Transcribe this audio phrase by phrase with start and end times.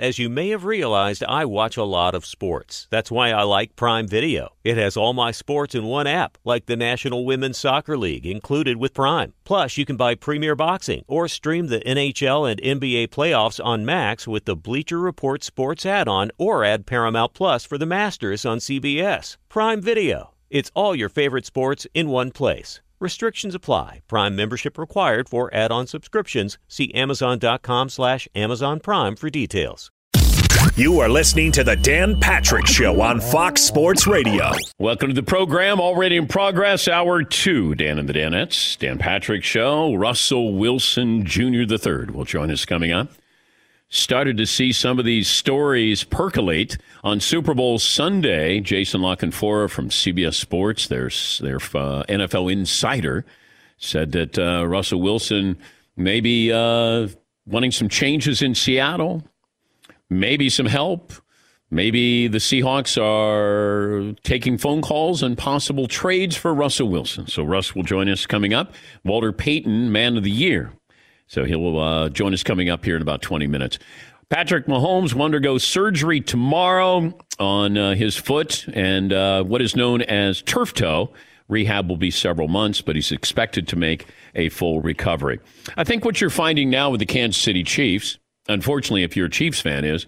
[0.00, 2.88] As you may have realized, I watch a lot of sports.
[2.90, 4.48] That's why I like Prime Video.
[4.64, 8.78] It has all my sports in one app, like the National Women's Soccer League included
[8.78, 9.34] with Prime.
[9.44, 14.26] Plus, you can buy Premier Boxing or stream the NHL and NBA playoffs on Max
[14.26, 19.36] with the Bleacher Report Sports add-on or add Paramount Plus for the Masters on CBS.
[19.50, 20.30] Prime Video.
[20.48, 22.80] It's all your favorite sports in one place.
[23.00, 24.00] Restrictions apply.
[24.08, 26.58] Prime membership required for add-on subscriptions.
[26.68, 29.90] See Amazon.com slash Amazon Prime for details.
[30.76, 34.50] You are listening to the Dan Patrick Show on Fox Sports Radio.
[34.78, 37.74] Welcome to the program, already in progress, hour two.
[37.74, 39.94] Dan and the Danettes, Dan Patrick Show.
[39.94, 41.64] Russell Wilson Jr.
[41.66, 43.10] the third will join us coming up.
[43.90, 48.60] Started to see some of these stories percolate on Super Bowl Sunday.
[48.60, 53.26] Jason La Canfora from CBS Sports, their, their uh, NFL insider,
[53.76, 55.58] said that uh, Russell Wilson
[55.96, 57.08] may be uh,
[57.46, 59.24] wanting some changes in Seattle
[60.10, 61.12] maybe some help.
[61.72, 67.28] Maybe the Seahawks are taking phone calls and possible trades for Russell Wilson.
[67.28, 68.74] So Russ will join us coming up.
[69.04, 70.72] Walter Payton, Man of the Year.
[71.28, 73.78] So he'll uh, join us coming up here in about 20 minutes.
[74.30, 80.02] Patrick Mahomes will undergo surgery tomorrow on uh, his foot and uh, what is known
[80.02, 81.12] as turf toe.
[81.48, 84.06] Rehab will be several months, but he's expected to make
[84.36, 85.40] a full recovery.
[85.76, 88.19] I think what you're finding now with the Kansas City Chiefs
[88.52, 90.06] unfortunately, if you're a Chiefs fan, is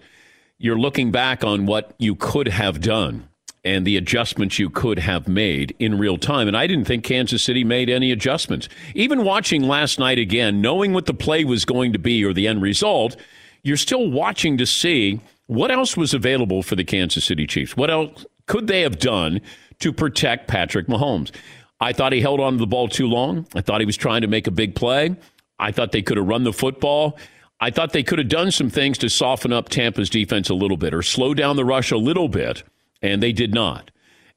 [0.57, 3.27] you're looking back on what you could have done
[3.65, 6.47] and the adjustments you could have made in real time.
[6.47, 8.67] And I didn't think Kansas City made any adjustments.
[8.93, 12.47] Even watching last night again, knowing what the play was going to be or the
[12.47, 13.15] end result,
[13.63, 17.77] you're still watching to see what else was available for the Kansas City Chiefs.
[17.77, 19.39] What else could they have done
[19.79, 21.31] to protect Patrick Mahomes?
[21.79, 23.47] I thought he held on to the ball too long.
[23.55, 25.15] I thought he was trying to make a big play.
[25.59, 27.17] I thought they could have run the football.
[27.63, 30.75] I thought they could have done some things to soften up Tampa's defense a little
[30.75, 32.61] bit or slow down the rush a little bit,
[33.01, 33.89] and they did not.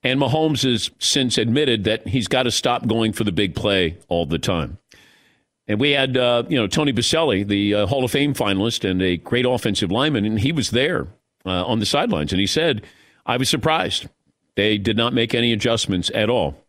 [0.05, 3.99] And Mahomes has since admitted that he's got to stop going for the big play
[4.07, 4.79] all the time.
[5.67, 9.03] And we had, uh, you know, Tony Boselli, the uh, Hall of Fame finalist and
[9.03, 11.09] a great offensive lineman, and he was there
[11.45, 12.87] uh, on the sidelines, and he said,
[13.27, 14.09] "I was surprised.
[14.55, 16.65] They did not make any adjustments at all."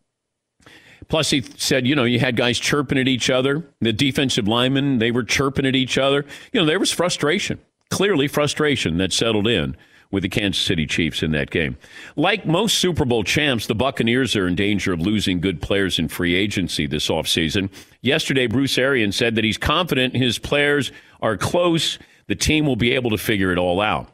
[1.08, 3.64] Plus, he said, you know, you had guys chirping at each other.
[3.80, 6.24] The defensive linemen, they were chirping at each other.
[6.52, 7.60] You know, there was frustration,
[7.90, 9.76] clearly frustration that settled in
[10.10, 11.76] with the Kansas City Chiefs in that game.
[12.16, 16.08] Like most Super Bowl champs, the Buccaneers are in danger of losing good players in
[16.08, 17.70] free agency this offseason.
[18.00, 21.98] Yesterday, Bruce Arians said that he's confident his players are close.
[22.26, 24.08] The team will be able to figure it all out.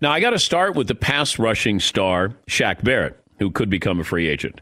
[0.00, 4.00] Now, I got to start with the pass rushing star, Shaq Barrett, who could become
[4.00, 4.60] a free agent.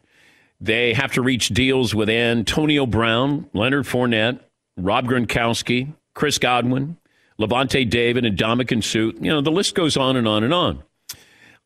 [0.63, 4.39] They have to reach deals with Antonio Brown, Leonard Fournette,
[4.77, 6.99] Rob Gronkowski, Chris Godwin,
[7.41, 9.19] Lavonte David, and Ndamukong Suh.
[9.21, 10.85] You know, the list goes on and on and on.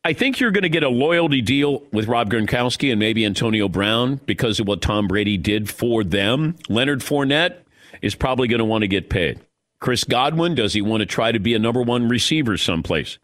[0.03, 3.69] I think you're going to get a loyalty deal with Rob Gronkowski and maybe Antonio
[3.69, 6.55] Brown because of what Tom Brady did for them.
[6.67, 7.57] Leonard Fournette
[8.01, 9.39] is probably going to want to get paid.
[9.79, 13.19] Chris Godwin, does he want to try to be a number one receiver someplace?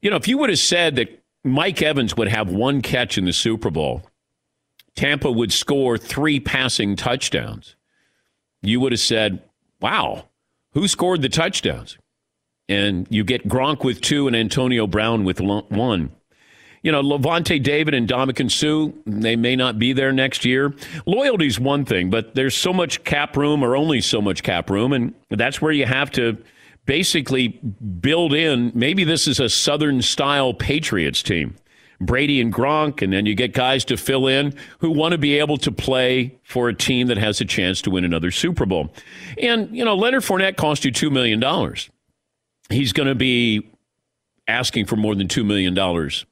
[0.00, 3.24] You know, if you would have said that Mike Evans would have one catch in
[3.24, 4.04] the Super Bowl,
[4.94, 7.76] Tampa would score three passing touchdowns,
[8.62, 9.42] you would have said,
[9.80, 10.28] wow,
[10.72, 11.98] who scored the touchdowns?
[12.68, 16.12] And you get Gronk with two and Antonio Brown with one.
[16.82, 20.74] You know, Lavonte David and Ndamukong Suh, they may not be there next year.
[21.06, 24.92] Loyalty's one thing, but there's so much cap room or only so much cap room,
[24.92, 26.36] and that's where you have to
[26.84, 27.60] basically
[28.00, 31.54] build in maybe this is a Southern style Patriots team.
[32.06, 35.38] Brady and Gronk, and then you get guys to fill in who want to be
[35.38, 38.92] able to play for a team that has a chance to win another Super Bowl.
[39.38, 41.40] And, you know, Leonard Fournette cost you $2 million.
[42.70, 43.68] He's going to be
[44.48, 45.74] asking for more than $2 million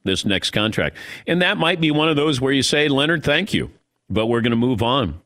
[0.03, 0.97] this next contract.
[1.27, 3.71] And that might be one of those where you say, Leonard, thank you,
[4.09, 5.21] but we're going to move on.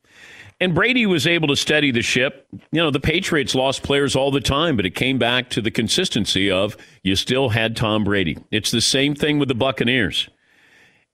[0.61, 2.47] And Brady was able to steady the ship.
[2.71, 5.71] You know, the Patriots lost players all the time, but it came back to the
[5.71, 8.37] consistency of you still had Tom Brady.
[8.51, 10.29] It's the same thing with the Buccaneers.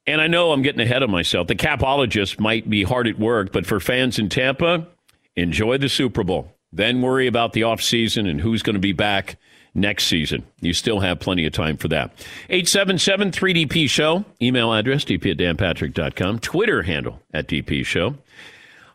[0.07, 1.47] And I know I'm getting ahead of myself.
[1.47, 4.87] The capologists might be hard at work, but for fans in Tampa,
[5.35, 6.55] enjoy the Super Bowl.
[6.73, 9.37] Then worry about the offseason and who's going to be back
[9.73, 10.45] next season.
[10.59, 12.11] You still have plenty of time for that.
[12.49, 14.25] 877 3DP Show.
[14.41, 16.39] Email address dp at danpatrick.com.
[16.39, 18.15] Twitter handle at DP Show.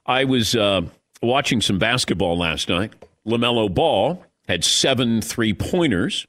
[0.07, 0.83] I was uh,
[1.23, 2.93] watching some basketball last night.
[3.27, 6.27] LaMelo Ball had seven three pointers.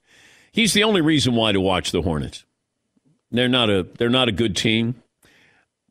[0.52, 2.44] He's the only reason why to watch the Hornets.
[3.32, 4.96] They're not a they're not a good team.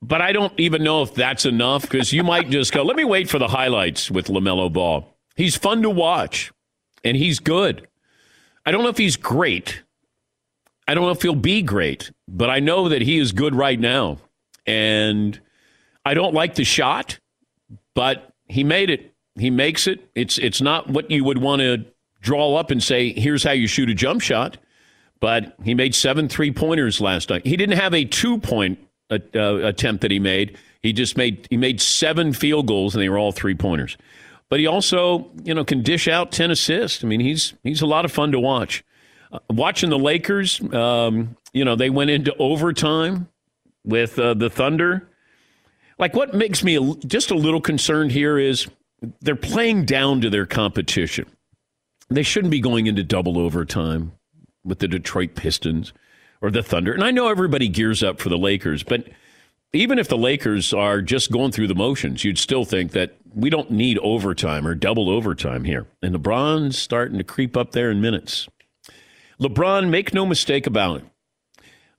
[0.02, 3.04] But I don't even know if that's enough because you might just go, let me
[3.04, 5.16] wait for the highlights with LaMelo Ball.
[5.36, 6.52] He's fun to watch
[7.02, 7.88] and he's good.
[8.64, 9.82] I don't know if he's great.
[10.86, 13.78] I don't know if he'll be great, but I know that he is good right
[13.78, 14.18] now.
[14.66, 15.40] And
[16.04, 17.18] I don't like the shot,
[17.94, 19.14] but he made it.
[19.36, 20.08] He makes it.
[20.14, 21.84] It's it's not what you would want to
[22.20, 24.58] draw up and say, here's how you shoot a jump shot.
[25.20, 27.46] But he made seven three pointers last night.
[27.46, 28.78] He didn't have a two point
[29.10, 30.58] uh, attempt that he made.
[30.82, 33.96] He just made he made seven field goals, and they were all three pointers.
[34.48, 37.02] But he also, you know, can dish out ten assists.
[37.02, 38.84] I mean, he's he's a lot of fun to watch.
[39.32, 43.28] Uh, watching the Lakers, um, you know, they went into overtime
[43.84, 45.08] with uh, the Thunder.
[45.98, 48.68] Like, what makes me just a little concerned here is
[49.20, 51.26] they're playing down to their competition.
[52.08, 54.12] They shouldn't be going into double overtime
[54.66, 55.92] with the Detroit Pistons
[56.42, 56.92] or the Thunder.
[56.92, 59.08] And I know everybody gears up for the Lakers, but
[59.72, 63.50] even if the Lakers are just going through the motions, you'd still think that we
[63.50, 65.86] don't need overtime or double overtime here.
[66.02, 68.48] And LeBron's starting to creep up there in minutes.
[69.40, 71.04] LeBron, make no mistake about it.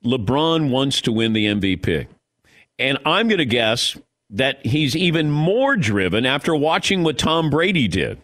[0.03, 2.07] LeBron wants to win the MVP.
[2.79, 3.97] And I'm going to guess
[4.29, 8.19] that he's even more driven after watching what Tom Brady did.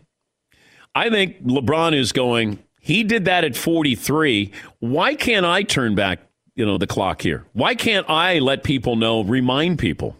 [0.95, 4.51] I think LeBron is going, he did that at 43.
[4.79, 6.19] Why can't I turn back,
[6.53, 7.45] you know, the clock here?
[7.53, 10.17] Why can't I let people know, remind people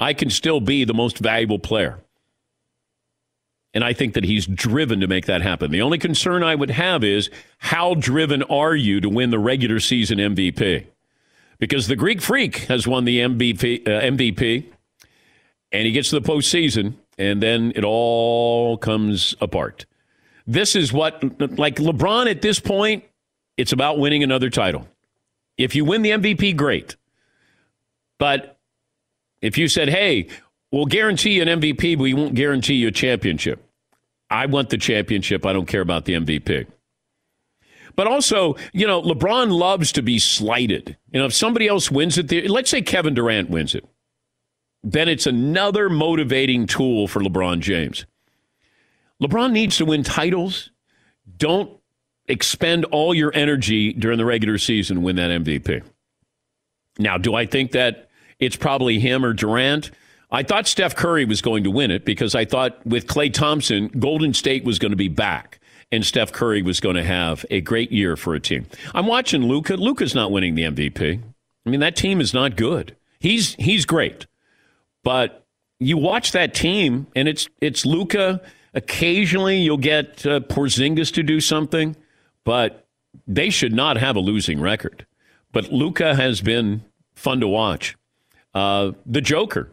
[0.00, 2.00] I can still be the most valuable player?
[3.72, 5.70] And I think that he's driven to make that happen.
[5.70, 9.78] The only concern I would have is how driven are you to win the regular
[9.78, 10.86] season MVP?
[11.60, 14.64] Because the Greek Freak has won the MVP, uh, MVP
[15.70, 19.86] and he gets to the postseason, and then it all comes apart.
[20.46, 21.22] This is what,
[21.58, 23.04] like LeBron at this point,
[23.56, 24.86] it's about winning another title.
[25.56, 26.96] If you win the MVP, great.
[28.18, 28.58] But
[29.40, 30.28] if you said, hey,
[30.70, 33.64] we'll guarantee you an MVP, but we won't guarantee you a championship.
[34.30, 35.46] I want the championship.
[35.46, 36.66] I don't care about the MVP.
[37.96, 40.96] But also, you know, LeBron loves to be slighted.
[41.12, 43.86] You know, if somebody else wins it, let's say Kevin Durant wins it,
[44.82, 48.04] then it's another motivating tool for LeBron James.
[49.22, 50.70] LeBron needs to win titles.
[51.36, 51.70] Don't
[52.26, 55.82] expend all your energy during the regular season win that MVP.
[56.98, 59.90] Now, do I think that it's probably him or Durant?
[60.30, 63.88] I thought Steph Curry was going to win it because I thought with Klay Thompson,
[63.88, 65.60] Golden State was going to be back
[65.92, 68.66] and Steph Curry was going to have a great year for a team.
[68.94, 69.76] I'm watching Luka.
[69.76, 71.22] Luka's not winning the MVP.
[71.64, 72.96] I mean, that team is not good.
[73.20, 74.26] He's he's great,
[75.02, 75.46] but
[75.78, 78.42] you watch that team, and it's it's Luka
[78.74, 81.96] Occasionally, you'll get uh, Porzingis to do something,
[82.42, 82.86] but
[83.26, 85.06] they should not have a losing record.
[85.52, 87.96] But Luka has been fun to watch.
[88.52, 89.72] Uh, the Joker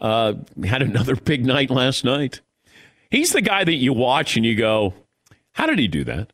[0.00, 2.40] uh, had another big night last night.
[3.10, 4.94] He's the guy that you watch and you go,
[5.52, 6.32] "How did he do that?"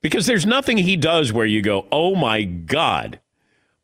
[0.00, 3.20] Because there's nothing he does where you go, "Oh my god!"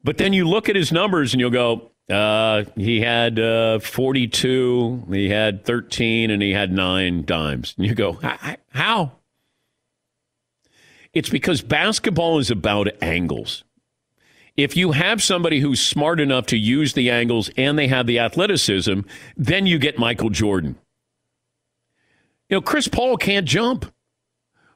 [0.02, 5.06] But then you look at his numbers and you'll go, uh, he had uh, 42,
[5.10, 7.74] he had 13, and he had nine dimes.
[7.76, 8.18] And you go,
[8.70, 9.12] how?
[11.12, 13.64] It's because basketball is about angles.
[14.56, 18.18] If you have somebody who's smart enough to use the angles and they have the
[18.18, 19.00] athleticism,
[19.36, 20.76] then you get Michael Jordan.
[22.48, 23.92] You know, Chris Paul can't jump.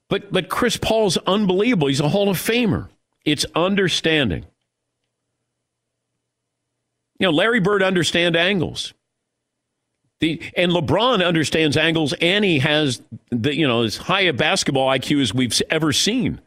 [0.09, 1.87] But but Chris Paul's unbelievable.
[1.87, 2.89] He's a Hall of Famer.
[3.25, 4.45] It's understanding.
[7.21, 8.95] You know, Larry Bird understands angles.
[10.21, 13.01] The, and LeBron understands angles, and he has
[13.31, 16.41] the you know as high a basketball IQ as we've ever seen,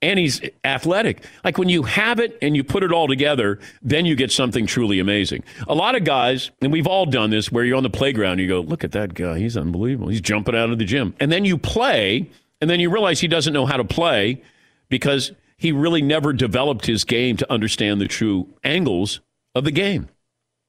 [0.00, 1.24] and he's athletic.
[1.44, 4.66] Like when you have it and you put it all together, then you get something
[4.66, 5.44] truly amazing.
[5.68, 8.40] A lot of guys, and we've all done this, where you're on the playground, and
[8.40, 10.08] you go, "Look at that guy, he's unbelievable.
[10.08, 12.28] He's jumping out of the gym," and then you play,
[12.60, 14.42] and then you realize he doesn't know how to play
[14.88, 19.20] because he really never developed his game to understand the true angles
[19.54, 20.08] of the game,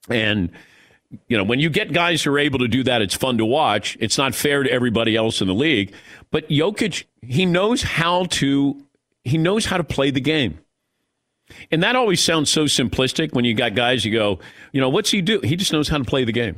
[0.09, 0.51] and
[1.27, 3.45] you know, when you get guys who are able to do that, it's fun to
[3.45, 3.97] watch.
[3.99, 5.93] It's not fair to everybody else in the league.
[6.31, 8.83] But Jokic, he knows how to
[9.23, 10.59] he knows how to play the game.
[11.71, 14.39] And that always sounds so simplistic when you got guys you go,
[14.71, 15.39] you know, what's he do?
[15.41, 16.57] He just knows how to play the game.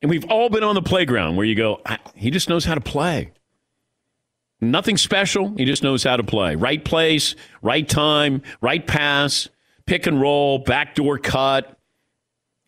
[0.00, 1.80] And we've all been on the playground where you go,
[2.14, 3.32] he just knows how to play.
[4.60, 5.54] Nothing special.
[5.56, 6.54] He just knows how to play.
[6.54, 9.48] Right place, right time, right pass,
[9.86, 11.78] pick and roll, backdoor cut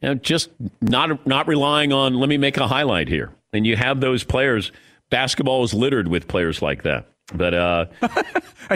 [0.04, 0.50] you know, just
[0.82, 3.32] not not relying on let me make a highlight here.
[3.54, 4.70] And you have those players.
[5.08, 7.08] Basketball is littered with players like that.
[7.32, 7.86] But uh,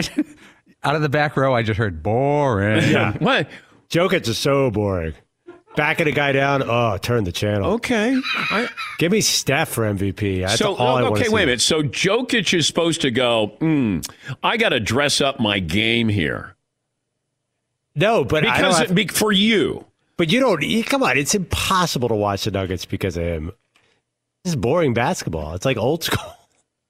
[0.83, 2.81] out of the back row, I just heard boring.
[2.89, 3.47] Yeah, what?
[3.91, 5.13] Jokic is so boring.
[5.75, 6.63] Backing a guy down.
[6.63, 7.73] Oh, turn the channel.
[7.73, 8.19] Okay.
[8.35, 8.67] I,
[8.97, 10.41] Give me Steph for MVP.
[10.41, 11.29] That's so, all I okay, see.
[11.29, 11.61] wait a minute.
[11.61, 14.03] So Jokic is supposed to go, mm,
[14.41, 16.55] I got to dress up my game here.
[17.95, 19.85] No, but because have, it, for you.
[20.19, 20.61] But you don't.
[20.61, 23.53] You, come on, it's impossible to watch the Nuggets because of him.
[24.43, 25.53] This is boring basketball.
[25.53, 26.35] It's like old school.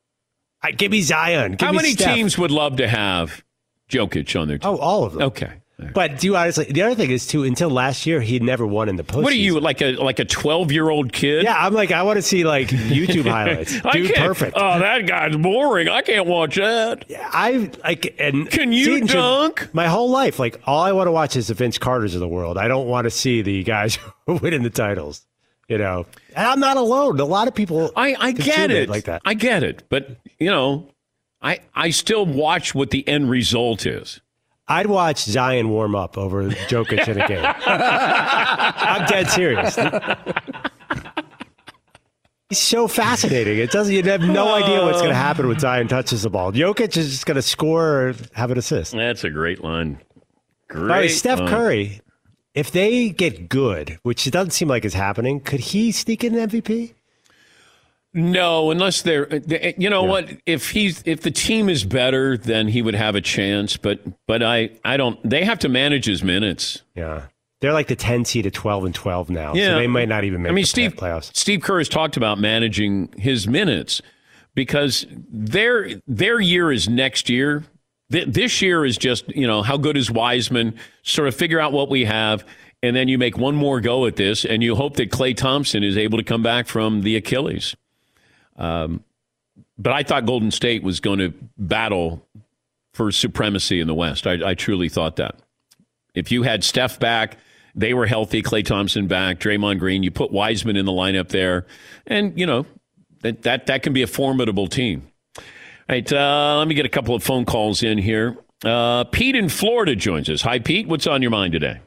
[0.63, 1.51] I, give me Zion.
[1.51, 2.15] Give How me many Steph.
[2.15, 3.43] teams would love to have
[3.87, 4.71] Jokic on their team?
[4.71, 5.21] Oh, all of them.
[5.21, 5.53] Okay.
[5.93, 6.65] But do you honestly?
[6.65, 7.43] The other thing is too.
[7.43, 9.23] Until last year, he'd never won in the postseason.
[9.23, 11.43] What are you like a like a twelve year old kid?
[11.43, 13.79] Yeah, I'm like I want to see like YouTube highlights.
[13.93, 14.57] Dude, perfect.
[14.59, 15.87] Oh, that guy's boring.
[15.87, 17.05] I can't watch that.
[17.31, 19.73] I like and can you dunk?
[19.73, 22.27] My whole life, like all I want to watch is the Vince Carters of the
[22.27, 22.57] world.
[22.57, 25.25] I don't want to see the guys winning the titles.
[25.69, 27.19] You know, and I'm not alone.
[27.19, 27.91] A lot of people.
[27.95, 29.21] I I get it like that.
[29.23, 30.91] I get it, but you know,
[31.41, 34.19] I I still watch what the end result is.
[34.69, 37.43] I'd watch Zion warm up over Jokic in a game.
[37.65, 39.75] I'm dead serious.
[42.49, 43.57] He's so fascinating.
[43.57, 43.93] It doesn't.
[43.93, 46.51] You have no idea what's going to happen when Zion touches the ball.
[46.51, 48.93] Jokic is just going to score or have an assist.
[48.93, 49.99] That's a great line.
[50.67, 50.87] Great.
[50.87, 52.01] By Steph Curry,
[52.53, 56.35] if they get good, which it doesn't seem like is happening, could he sneak in
[56.35, 56.93] an MVP?
[58.13, 60.09] No, unless they're, uh, uh, you know yeah.
[60.09, 60.29] what?
[60.45, 63.77] If he's if the team is better, then he would have a chance.
[63.77, 65.19] But but I I don't.
[65.27, 66.81] They have to manage his minutes.
[66.95, 67.27] Yeah,
[67.61, 69.53] they're like the ten seed at twelve and twelve now.
[69.53, 70.51] Yeah, so they might not even make.
[70.51, 71.35] I mean, Steve playoffs.
[71.35, 74.01] Steve Kerr has talked about managing his minutes
[74.55, 77.63] because their their year is next year.
[78.09, 80.75] This year is just you know how good is Wiseman?
[81.03, 82.43] Sort of figure out what we have
[82.81, 85.83] and then you make one more go at this, and you hope that Klay Thompson
[85.83, 87.75] is able to come back from the Achilles.
[88.59, 89.03] Um,
[89.77, 92.27] but I thought Golden State was going to battle
[92.93, 94.27] for supremacy in the West.
[94.27, 95.35] I, I, truly thought that.
[96.13, 97.37] If you had Steph back,
[97.75, 101.65] they were healthy, Klay Thompson back, Draymond Green, you put Wiseman in the lineup there,
[102.05, 102.65] and, you know,
[103.21, 105.07] that, that, that can be a formidable team.
[105.37, 105.43] All
[105.89, 108.37] right, uh, let me get a couple of phone calls in here.
[108.65, 110.41] Uh, Pete in Florida joins us.
[110.41, 110.87] Hi, Pete.
[110.87, 111.79] What's on your mind today?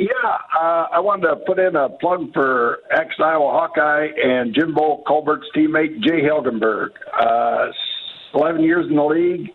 [0.00, 5.02] Yeah, uh, I wanted to put in a plug for ex Iowa Hawkeye and Jimbo
[5.06, 6.92] Covert's teammate Jay Hilgenberg.
[7.20, 7.66] Uh,
[8.32, 9.50] 11 years in the league,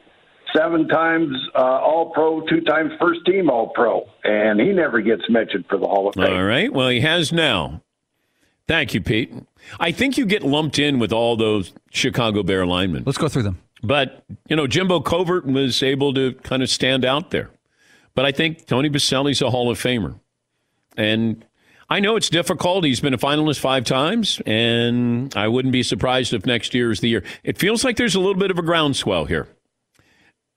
[0.56, 5.24] seven times uh, All Pro, two times first team All Pro, and he never gets
[5.30, 6.32] mentioned for the Hall of Fame.
[6.32, 7.82] All right, well, he has now.
[8.68, 9.34] Thank you, Pete.
[9.80, 13.02] I think you get lumped in with all those Chicago Bear linemen.
[13.04, 13.60] Let's go through them.
[13.82, 17.50] But, you know, Jimbo Covert was able to kind of stand out there.
[18.16, 20.20] But I think Tony Boselli's a Hall of Famer.
[20.98, 21.46] And
[21.90, 22.84] I know it's difficult.
[22.84, 27.00] He's been a finalist five times, and I wouldn't be surprised if next year is
[27.00, 27.24] the year.
[27.44, 29.48] It feels like there's a little bit of a groundswell here.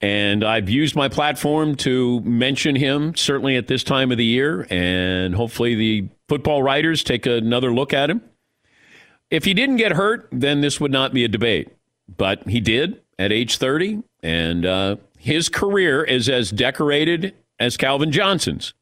[0.01, 4.65] And I've used my platform to mention him, certainly at this time of the year,
[4.69, 8.21] and hopefully the football writers take another look at him.
[9.29, 11.69] If he didn't get hurt, then this would not be a debate.
[12.17, 18.11] But he did at age 30, and uh, his career is as decorated as Calvin
[18.11, 18.73] Johnson's.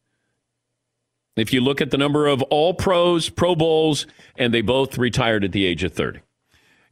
[1.37, 4.05] If you look at the number of all pros, Pro Bowls,
[4.37, 6.19] and they both retired at the age of 30.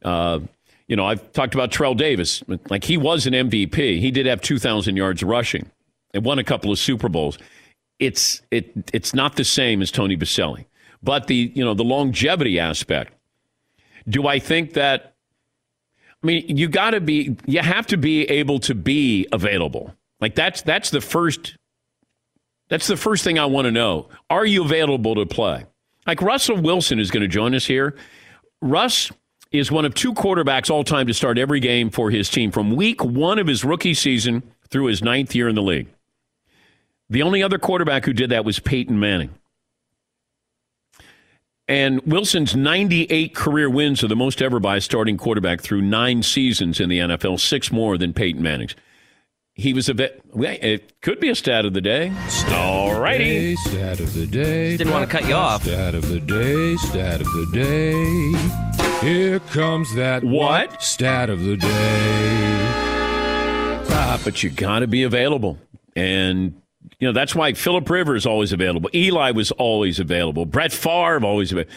[0.02, 0.40] Uh,
[0.88, 2.44] You know, I've talked about Trell Davis.
[2.70, 3.98] Like he was an MVP.
[3.98, 5.68] He did have 2,000 yards rushing
[6.14, 7.38] and won a couple of Super Bowls.
[7.98, 10.66] It's it it's not the same as Tony Boselli.
[11.02, 13.12] But the you know the longevity aspect.
[14.08, 15.14] Do I think that?
[16.22, 17.36] I mean, you got to be.
[17.46, 19.92] You have to be able to be available.
[20.20, 21.56] Like that's that's the first.
[22.68, 24.08] That's the first thing I want to know.
[24.28, 25.64] Are you available to play?
[26.06, 27.94] Like Russell Wilson is going to join us here.
[28.60, 29.10] Russ
[29.52, 32.74] is one of two quarterbacks all time to start every game for his team from
[32.74, 35.88] week one of his rookie season through his ninth year in the league.
[37.08, 39.30] The only other quarterback who did that was Peyton Manning.
[41.68, 46.22] And Wilson's 98 career wins are the most ever by a starting quarterback through nine
[46.22, 48.76] seasons in the NFL, six more than Peyton Manning's.
[49.58, 50.20] He was a vet.
[50.34, 52.12] It could be a stat of the day.
[52.50, 53.56] All righty.
[53.56, 54.76] Stat of the day.
[54.76, 55.62] Didn't want to cut you off.
[55.62, 56.76] Stat of the day.
[56.76, 59.00] Stat of the day.
[59.00, 60.82] Here comes that What?
[60.82, 62.66] Stat of the day.
[63.88, 65.58] Ah, but you got to be available.
[65.94, 66.60] And,
[66.98, 68.90] you know, that's why Philip Rivers always available.
[68.94, 70.44] Eli was always available.
[70.44, 71.72] Brett Favre always available.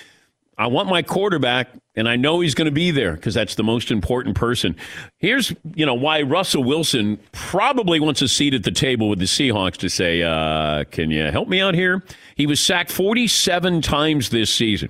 [0.60, 3.64] I want my quarterback, and I know he's going to be there because that's the
[3.64, 4.76] most important person.
[5.18, 9.26] Here's, you know, why Russell Wilson probably wants a seat at the table with the
[9.26, 12.04] Seahawks to say, uh, "Can you help me out here?"
[12.36, 14.90] He was sacked 47 times this season,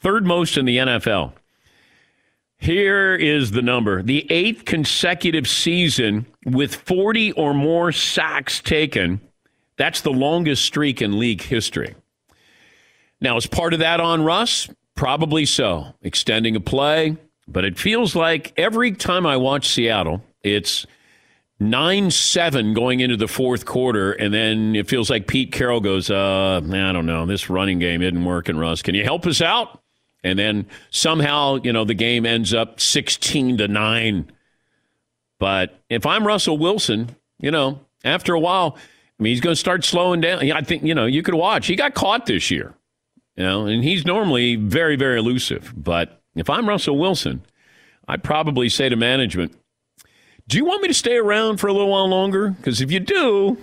[0.00, 1.32] third most in the NFL.
[2.58, 9.22] Here is the number: the eighth consecutive season with 40 or more sacks taken.
[9.78, 11.94] That's the longest streak in league history.
[13.22, 14.68] Now, is part of that on Russ?
[15.00, 17.16] Probably so, extending a play.
[17.48, 20.84] But it feels like every time I watch Seattle, it's
[21.58, 24.12] 9 7 going into the fourth quarter.
[24.12, 28.02] And then it feels like Pete Carroll goes, uh, I don't know, this running game
[28.02, 28.82] isn't working, Russ.
[28.82, 29.80] Can you help us out?
[30.22, 34.30] And then somehow, you know, the game ends up 16 to 9.
[35.38, 38.76] But if I'm Russell Wilson, you know, after a while,
[39.18, 40.52] I mean, he's going to start slowing down.
[40.52, 41.68] I think, you know, you could watch.
[41.68, 42.74] He got caught this year.
[43.40, 45.72] You know, and he's normally very, very elusive.
[45.74, 47.40] But if I'm Russell Wilson,
[48.06, 49.56] I'd probably say to management,
[50.46, 52.50] "Do you want me to stay around for a little while longer?
[52.50, 53.56] Because if you do,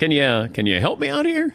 [0.00, 1.54] can you can you help me out here?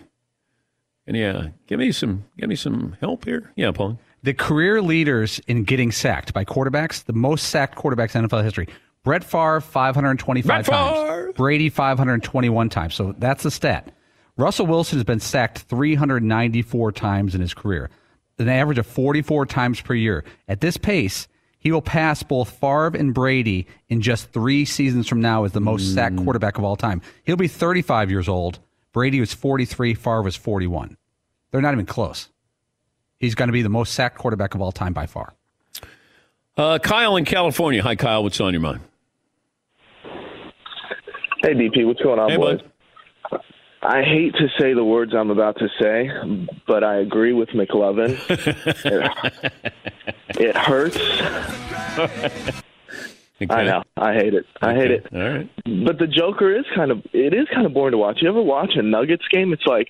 [1.06, 3.52] Can you give me some give me some help here?
[3.58, 4.00] Yeah, Paul.
[4.24, 8.70] The career leaders in getting sacked by quarterbacks, the most sacked quarterbacks in NFL history.
[9.04, 10.98] Brett Favre, 525 Brett times.
[10.98, 11.34] Favre!
[11.34, 12.96] Brady, 521 times.
[12.96, 13.92] So that's the stat.
[14.38, 17.90] Russell Wilson has been sacked 394 times in his career,
[18.38, 20.24] an average of 44 times per year.
[20.48, 21.28] At this pace,
[21.60, 25.60] he will pass both Favre and Brady in just three seasons from now as the
[25.60, 27.02] most sacked quarterback of all time.
[27.24, 28.60] He'll be 35 years old.
[28.94, 29.96] Brady was 43.
[29.96, 30.98] Favre was 41.
[31.52, 32.30] They're not even close.
[33.20, 35.34] He's going to be the most sacked quarterback of all time by far.
[36.56, 37.82] Uh, Kyle in California.
[37.82, 38.22] Hi, Kyle.
[38.24, 38.82] What's on your mind?
[41.42, 42.62] Hey, DP, what's going on, Hey, boys?
[42.62, 42.72] bud.
[43.82, 46.10] I hate to say the words I'm about to say,
[46.66, 48.18] but I agree with McLovin.
[48.86, 49.54] it,
[50.40, 50.98] it hurts.
[53.50, 53.84] I know.
[53.96, 54.46] I hate it.
[54.62, 55.08] I hate it.
[55.14, 55.50] All right.
[55.86, 58.18] But the Joker is kind of it is kind of boring to watch.
[58.22, 59.54] You ever watch a Nuggets game?
[59.54, 59.90] It's like,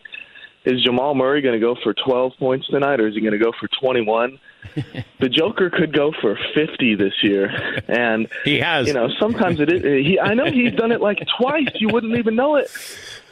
[0.66, 3.40] is Jamal Murray going to go for 12 points tonight, or is he going to
[3.40, 4.38] go for 21?
[5.20, 7.50] the Joker could go for 50 this year,
[7.88, 8.88] and He has.
[8.88, 9.82] You know, sometimes it is.
[9.82, 11.70] He, I know he's done it like twice.
[11.76, 12.70] You wouldn't even know it.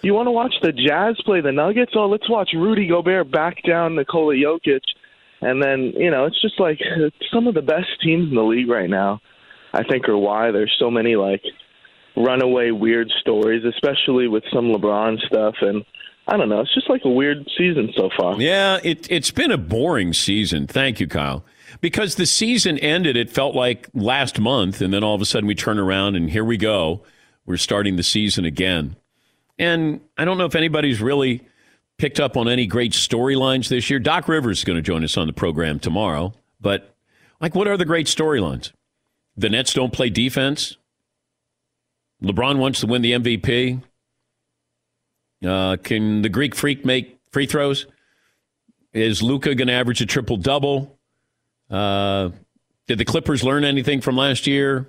[0.02, 1.94] You want to watch the Jazz play the Nuggets?
[1.96, 4.82] Oh, let's watch Rudy Gobert back down Nikola Jokic,
[5.42, 6.80] and then you know it's just like
[7.34, 9.20] some of the best teams in the league right now.
[9.74, 11.42] I think are why there's so many like
[12.16, 15.56] runaway weird stories, especially with some LeBron stuff.
[15.62, 15.84] And
[16.28, 18.40] I don't know, it's just like a weird season so far.
[18.40, 20.68] Yeah, it, it's been a boring season.
[20.68, 21.44] Thank you, Kyle.
[21.82, 25.46] Because the season ended, it felt like last month, and then all of a sudden
[25.46, 27.04] we turn around and here we go.
[27.46, 28.96] We're starting the season again.
[29.58, 31.42] And I don't know if anybody's really
[31.98, 34.00] picked up on any great storylines this year.
[34.00, 36.34] Doc Rivers is going to join us on the program tomorrow.
[36.60, 36.96] But,
[37.40, 38.72] like, what are the great storylines?
[39.38, 40.78] The Nets don't play defense.
[42.22, 43.82] LeBron wants to win the MVP.
[45.46, 47.86] Uh, can the Greek freak make free throws?
[48.94, 50.98] Is Luka going to average a triple double?
[51.70, 52.30] Uh,
[52.88, 54.88] did the Clippers learn anything from last year?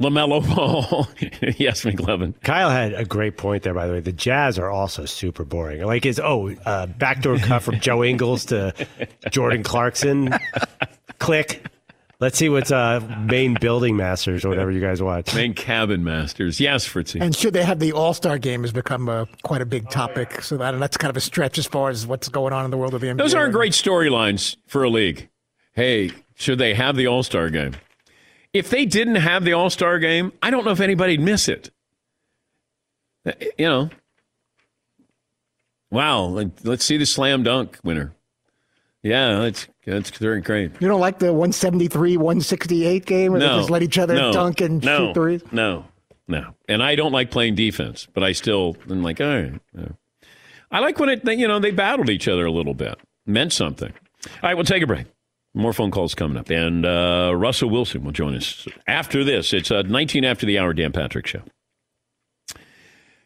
[0.00, 1.08] LaMelo Ball.
[1.58, 2.34] yes, McLovin.
[2.42, 4.00] Kyle had a great point there, by the way.
[4.00, 5.82] The Jazz are also super boring.
[5.82, 8.72] Like, is oh, uh, backdoor cut from Joe Ingles to
[9.30, 10.34] Jordan Clarkson.
[11.18, 11.64] Click.
[12.20, 15.32] Let's see what's uh, main building masters or whatever you guys watch.
[15.36, 16.58] Maine Cabin Masters.
[16.58, 17.20] Yes, Fritzy.
[17.20, 20.42] And should they have the All Star game has become uh, quite a big topic.
[20.42, 22.76] So that, that's kind of a stretch as far as what's going on in the
[22.76, 23.18] world of the NBA.
[23.18, 25.28] Those aren't great storylines for a league.
[25.74, 27.74] Hey, should they have the All Star game.
[28.52, 31.70] If they didn't have the All Star game, I don't know if anybody'd miss it.
[33.58, 33.90] You know,
[35.90, 38.14] wow, let's see the slam dunk winner.
[39.02, 40.72] Yeah, that's that's very great.
[40.80, 44.32] You don't like the 173, 168 game where No, they just let each other no,
[44.32, 45.42] dunk and no, shoot threes?
[45.52, 45.84] No, no.
[46.28, 46.54] No.
[46.68, 49.60] And I don't like playing defense, but I still am like, all right.
[49.76, 49.88] yeah.
[50.70, 52.98] I like when it, you know, they battled each other a little bit.
[53.24, 53.92] Meant something.
[54.26, 55.06] All right, we'll take a break.
[55.58, 56.50] More phone calls coming up.
[56.50, 59.52] And uh, Russell Wilson will join us after this.
[59.52, 61.42] It's uh, 19 after the hour, Dan Patrick Show.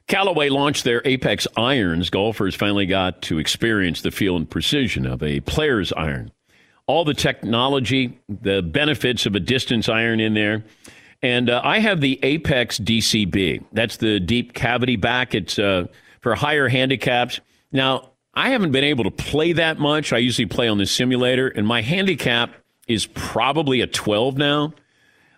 [0.09, 2.09] Callaway launched their Apex irons.
[2.09, 6.33] Golfers finally got to experience the feel and precision of a player's iron.
[6.87, 10.65] All the technology, the benefits of a distance iron in there.
[11.23, 13.63] And uh, I have the Apex DCB.
[13.73, 15.35] That's the deep cavity back.
[15.35, 15.87] It's uh,
[16.23, 17.41] for higher handicaps.
[17.71, 20.13] Now, I haven't been able to play that much.
[20.13, 22.55] I usually play on the simulator, and my handicap
[22.89, 24.73] is probably a 12 now.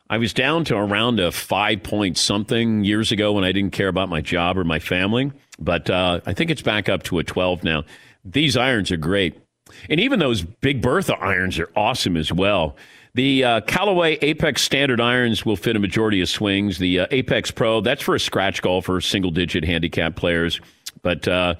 [0.08, 3.88] I was down to around a five point something years ago when I didn't care
[3.88, 7.24] about my job or my family, but uh, I think it's back up to a
[7.24, 7.84] 12 now.
[8.24, 9.40] These irons are great.
[9.88, 12.76] And even those Big Bertha irons are awesome as well.
[13.14, 16.78] The uh, Callaway Apex Standard irons will fit a majority of swings.
[16.78, 20.60] The uh, Apex Pro, that's for a scratch golfer, single digit handicap players.
[21.02, 21.54] But uh,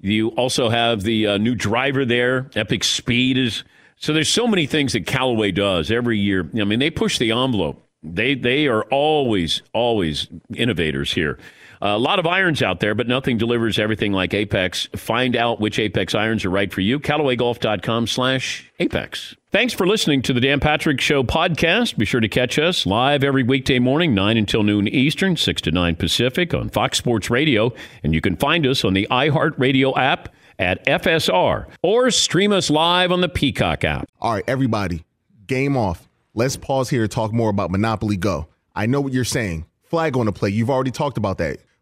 [0.00, 2.50] you also have the uh, new driver there.
[2.54, 3.64] Epic Speed is.
[3.96, 6.48] So there's so many things that Callaway does every year.
[6.58, 7.86] I mean, they push the envelope.
[8.02, 11.38] They they are always always innovators here.
[11.80, 14.88] A lot of irons out there, but nothing delivers everything like Apex.
[14.96, 17.00] Find out which Apex irons are right for you.
[17.00, 19.34] CallawayGolf.com slash Apex.
[19.50, 21.96] Thanks for listening to the Dan Patrick Show podcast.
[21.96, 25.70] Be sure to catch us live every weekday morning, 9 until noon Eastern, 6 to
[25.72, 27.72] 9 Pacific on Fox Sports Radio.
[28.04, 33.10] And you can find us on the iHeartRadio app at FSR or stream us live
[33.10, 34.08] on the Peacock app.
[34.20, 35.04] All right, everybody,
[35.46, 36.08] game off.
[36.34, 38.46] Let's pause here to talk more about Monopoly Go.
[38.76, 39.64] I know what you're saying.
[39.82, 40.50] Flag on the play.
[40.50, 41.58] You've already talked about that.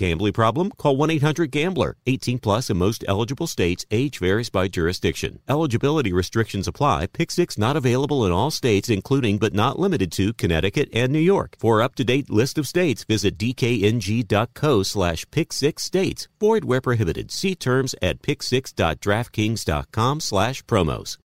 [0.00, 0.70] Gambling problem?
[0.78, 1.94] Call 1 800 Gambler.
[2.06, 3.84] 18 plus in most eligible states.
[3.90, 5.40] Age varies by jurisdiction.
[5.46, 7.06] Eligibility restrictions apply.
[7.08, 11.18] Pick six not available in all states, including but not limited to Connecticut and New
[11.18, 11.54] York.
[11.58, 16.28] For up to date list of states, visit dkng.co slash pick six states.
[16.40, 17.30] Void where prohibited.
[17.30, 21.18] See terms at pick6.draftkings.com slash promos.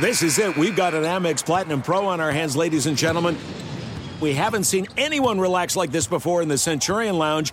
[0.00, 0.56] This is it.
[0.56, 3.36] We've got an Amex Platinum Pro on our hands, ladies and gentlemen.
[4.22, 7.52] We haven't seen anyone relax like this before in the Centurion Lounge.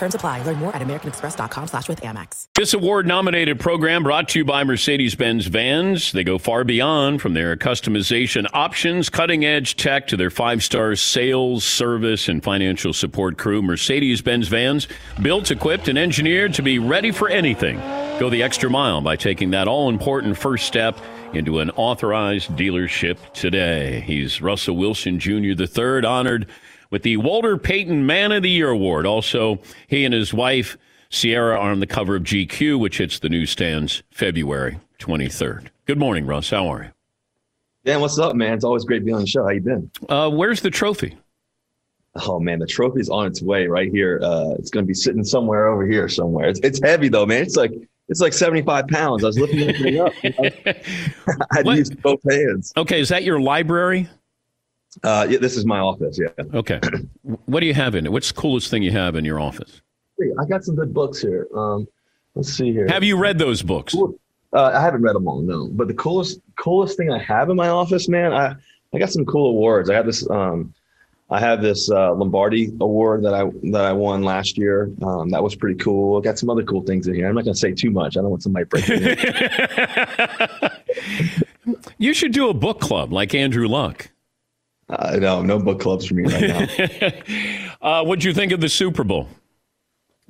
[0.00, 0.42] Terms apply.
[0.44, 2.46] Learn more at americanexpress.com slash with Amex.
[2.54, 6.12] This award-nominated program brought to you by Mercedes-Benz Vans.
[6.12, 12.30] They go far beyond from their customization options, cutting-edge tech to their five-star sales, service,
[12.30, 13.60] and financial support crew.
[13.60, 14.88] Mercedes-Benz Vans,
[15.20, 17.76] built, equipped, and engineered to be ready for anything.
[18.18, 20.98] Go the extra mile by taking that all-important first step
[21.34, 24.00] into an authorized dealership today.
[24.00, 25.52] He's Russell Wilson Jr.
[25.60, 26.46] III, honored
[26.90, 29.06] with the Walter Payton Man of the Year Award.
[29.06, 30.76] Also, he and his wife,
[31.08, 35.68] Ciara, are on the cover of GQ, which hits the newsstands February 23rd.
[35.86, 36.50] Good morning, Russ.
[36.50, 36.90] How are you?
[37.84, 38.52] Dan, what's up, man?
[38.52, 39.42] It's always great being on the show.
[39.44, 39.90] How you been?
[40.08, 41.16] Uh, where's the trophy?
[42.26, 44.20] Oh man, the trophy's on its way right here.
[44.22, 46.48] Uh, it's going to be sitting somewhere over here somewhere.
[46.48, 47.42] It's, it's heavy though, man.
[47.42, 47.72] It's like
[48.08, 49.22] it's like seventy five pounds.
[49.22, 50.12] I was lifting it up.
[50.22, 50.72] You know?
[51.50, 52.72] I had to use both hands.
[52.76, 54.08] Okay, is that your library?
[55.02, 56.18] Uh, yeah, this is my office.
[56.18, 56.44] Yeah.
[56.54, 56.80] Okay.
[57.22, 58.12] What do you have in it?
[58.12, 59.80] What's the coolest thing you have in your office?
[60.38, 61.46] I got some good books here.
[61.54, 61.88] Um,
[62.34, 62.86] let's see here.
[62.88, 63.94] Have you read those books?
[64.52, 65.68] Uh, I haven't read them all, no.
[65.68, 68.54] But the coolest coolest thing I have in my office, man, I
[68.92, 69.88] I got some cool awards.
[69.88, 70.74] I have this um,
[71.30, 74.90] I have this uh, Lombardi award that I that I won last year.
[75.02, 76.18] Um, that was pretty cool.
[76.18, 77.28] I got some other cool things in here.
[77.28, 78.16] I'm not going to say too much.
[78.16, 80.72] I don't want somebody breaking it.
[81.98, 84.10] You should do a book club like Andrew Luck.
[84.90, 87.72] Uh, no, no book clubs for me right now.
[87.80, 89.28] uh, what'd you think of the Super Bowl?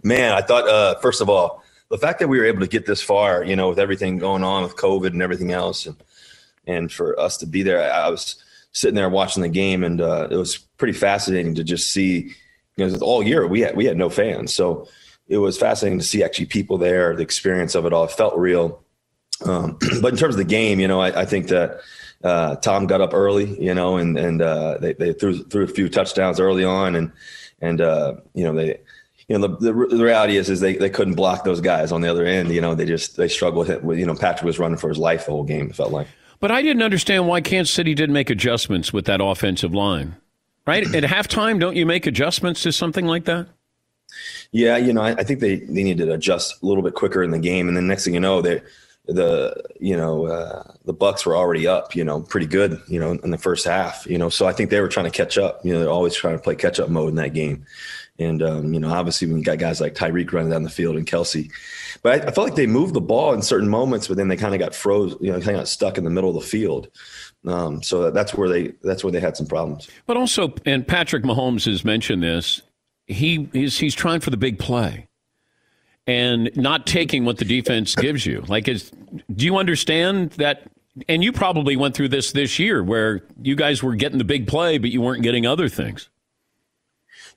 [0.03, 2.85] Man, I thought uh, first of all, the fact that we were able to get
[2.87, 5.97] this far, you know, with everything going on with COVID and everything else, and
[6.67, 8.37] and for us to be there, I, I was
[8.73, 12.33] sitting there watching the game, and uh, it was pretty fascinating to just see.
[12.77, 14.89] You know, all year we had we had no fans, so
[15.27, 18.05] it was fascinating to see actually people there, the experience of it all.
[18.05, 18.83] It felt real.
[19.45, 21.81] Um, but in terms of the game, you know, I, I think that
[22.23, 25.69] uh, Tom got up early, you know, and and uh, they they threw threw a
[25.69, 27.13] few touchdowns early on, and
[27.61, 28.81] and uh, you know they.
[29.29, 32.01] You know the, the, the reality is is they, they couldn't block those guys on
[32.01, 32.51] the other end.
[32.51, 33.97] You know they just they struggled with it.
[33.97, 35.71] You know Patrick was running for his life the whole game.
[35.71, 36.09] It felt like.
[36.41, 40.17] But I didn't understand why Kansas City didn't make adjustments with that offensive line.
[40.67, 43.47] Right at halftime, don't you make adjustments to something like that?
[44.51, 47.23] Yeah, you know I, I think they they need to adjust a little bit quicker
[47.23, 48.63] in the game, and then next thing you know they
[49.07, 53.13] the you know uh, the Bucks were already up, you know, pretty good, you know,
[53.13, 54.29] in the first half, you know.
[54.29, 55.65] So I think they were trying to catch up.
[55.65, 57.67] You know, they're always trying to play catch up mode in that game.
[58.19, 60.97] And um, you know, obviously, when you got guys like Tyreek running down the field
[60.97, 61.51] and Kelce,
[62.03, 64.37] but I, I felt like they moved the ball in certain moments, but then they
[64.37, 66.49] kind of got froze, you know, kind of got stuck in the middle of the
[66.49, 66.89] field.
[67.47, 69.89] Um, so that's where they that's where they had some problems.
[70.07, 72.61] But also, and Patrick Mahomes has mentioned this.
[73.07, 75.09] He he's he's trying for the big play
[76.11, 78.43] and not taking what the defense gives you.
[78.49, 78.91] Like, is
[79.33, 80.69] do you understand that?
[81.09, 84.49] And you probably went through this this year, where you guys were getting the big
[84.49, 86.09] play, but you weren't getting other things.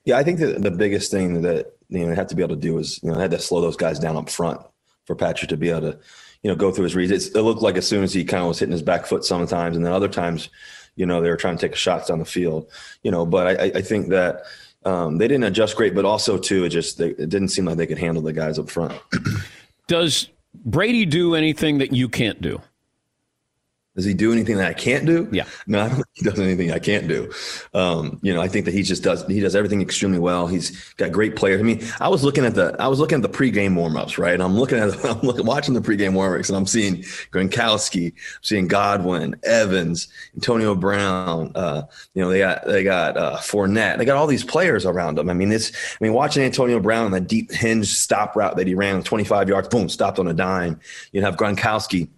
[0.04, 2.56] Yeah, I think that the biggest thing that you know they have to be able
[2.56, 4.60] to do is you know had to slow those guys down up front
[5.04, 5.98] for Patrick to be able to
[6.42, 7.12] you know go through his reads.
[7.12, 9.24] It's, it looked like as soon as he kind of was hitting his back foot
[9.24, 10.48] sometimes, and then other times,
[10.96, 12.68] you know, they were trying to take shots down the field.
[13.04, 14.42] You know, but I, I think that
[14.84, 17.76] um, they didn't adjust great, but also too, it just they, it didn't seem like
[17.76, 18.92] they could handle the guys up front.
[19.86, 20.28] Does
[20.64, 22.60] Brady do anything that you can't do?
[23.94, 25.28] Does he do anything that I can't do?
[25.30, 25.44] Yeah.
[25.68, 27.32] No, I don't think he does anything I can't do.
[27.74, 30.48] Um, you know, I think that he just does he does everything extremely well.
[30.48, 31.60] He's got great players.
[31.60, 34.40] I mean, I was looking at the I was looking at the pregame warmups, right?
[34.40, 38.66] I'm looking at I'm looking watching the pregame warmups and I'm seeing Gronkowski, I'm seeing
[38.66, 41.52] Godwin, Evans, Antonio Brown.
[41.54, 41.82] Uh,
[42.14, 43.98] you know, they got they got uh, Fournette.
[43.98, 45.30] They got all these players around them.
[45.30, 48.66] I mean, it's I mean, watching Antonio Brown on that deep hinge stop route that
[48.66, 50.80] he ran 25 yards, boom, stopped on a dime.
[51.12, 52.08] You'd have Gronkowski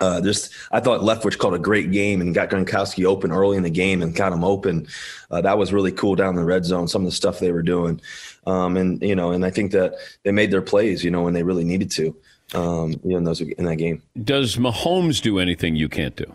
[0.00, 3.62] uh, just I thought Leftwich called a great game and got Gronkowski open early in
[3.62, 4.86] the game and got him open.
[5.30, 6.88] Uh, that was really cool down in the red zone.
[6.88, 8.00] Some of the stuff they were doing,
[8.46, 11.34] um, and you know, and I think that they made their plays, you know, when
[11.34, 12.16] they really needed to,
[12.54, 14.02] um, you know, in those in that game.
[14.22, 16.34] Does Mahomes do anything you can't do?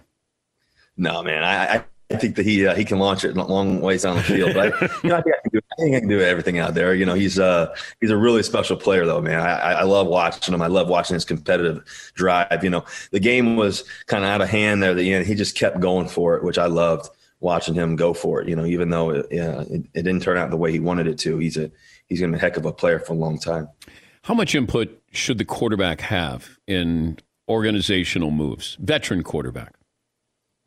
[0.98, 1.44] No, man.
[1.44, 4.24] I, I I think that he uh, he can launch it long ways down the
[4.24, 4.54] field.
[4.54, 6.60] But I, you know, I, think I, can do, I think I can do everything
[6.60, 6.94] out there.
[6.94, 9.40] You know, he's uh he's a really special player though, man.
[9.40, 10.62] I, I love watching him.
[10.62, 12.64] I love watching his competitive drive.
[12.64, 15.26] You know, the game was kind of out of hand there at the end.
[15.26, 18.48] He just kept going for it, which I loved watching him go for it.
[18.48, 21.08] You know, even though it, yeah, it, it didn't turn out the way he wanted
[21.08, 21.40] it to.
[21.40, 21.72] He's a
[22.08, 23.68] he's gonna be a heck of a player for a long time.
[24.22, 27.18] How much input should the quarterback have in
[27.50, 28.78] organizational moves?
[28.80, 29.74] Veteran quarterback.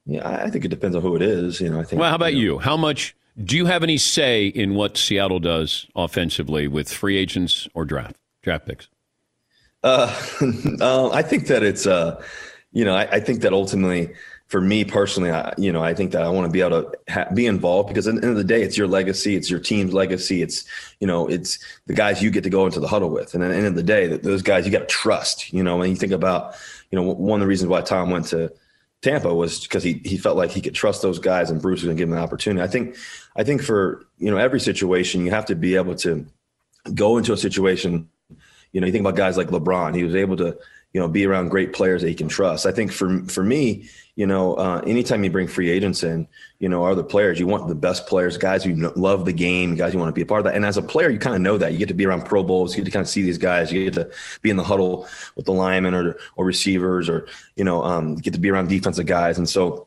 [0.08, 1.60] Yeah, I think it depends on who it is.
[1.60, 2.00] You know, I think.
[2.00, 2.54] Well, how about you?
[2.54, 2.58] you?
[2.58, 7.68] How much do you have any say in what Seattle does offensively with free agents
[7.74, 8.88] or draft draft picks?
[9.84, 10.12] Uh,
[10.80, 12.20] uh, I think that it's, uh,
[12.72, 14.12] you know, I, I, think that ultimately,
[14.48, 16.98] for me personally, I, you know, I think that I want to be able to
[17.08, 19.60] ha- be involved because at the end of the day, it's your legacy, it's your
[19.60, 20.64] team's legacy, it's,
[20.98, 23.48] you know, it's the guys you get to go into the huddle with, and at
[23.48, 25.52] the end of the day, those guys you got to trust.
[25.52, 26.54] You know, when you think about,
[26.90, 28.50] you know, one of the reasons why Tom went to
[29.02, 31.84] Tampa was because he he felt like he could trust those guys and Bruce was
[31.84, 32.62] going to give him an opportunity.
[32.62, 32.96] I think
[33.37, 36.26] I think for you know every situation you have to be able to
[36.94, 38.08] go into a situation.
[38.72, 39.94] You know, you think about guys like LeBron.
[39.94, 40.58] He was able to
[40.92, 42.66] you know be around great players that he can trust.
[42.66, 46.26] I think for for me, you know, uh, anytime you bring free agents in,
[46.59, 49.92] you know, other players, you want the best players, guys who love the game, guys
[49.92, 50.57] who want to be a part of that.
[50.57, 51.70] And as a player, you kind of know that.
[51.70, 53.72] You get to be around Pro Bowls, you get to kind of see these guys,
[53.72, 54.11] you get to
[54.42, 58.33] be in the huddle with the linemen or or receivers, or you know, um, get
[58.33, 59.87] to be around defensive guys, and so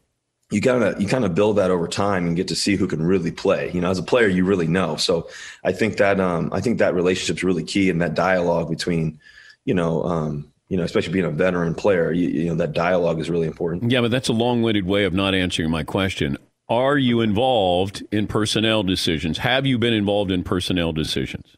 [0.49, 2.87] you kind of you kind of build that over time and get to see who
[2.87, 3.69] can really play.
[3.73, 4.95] You know, as a player, you really know.
[4.95, 5.29] So
[5.65, 9.19] I think that um, I think that relationship's really key, and that dialogue between,
[9.65, 10.03] you know.
[10.03, 13.45] Um, you know, especially being a veteran player, you, you know, that dialogue is really
[13.45, 13.91] important.
[13.91, 16.37] Yeah, but that's a long winded way of not answering my question.
[16.69, 19.37] Are you involved in personnel decisions?
[19.39, 21.57] Have you been involved in personnel decisions?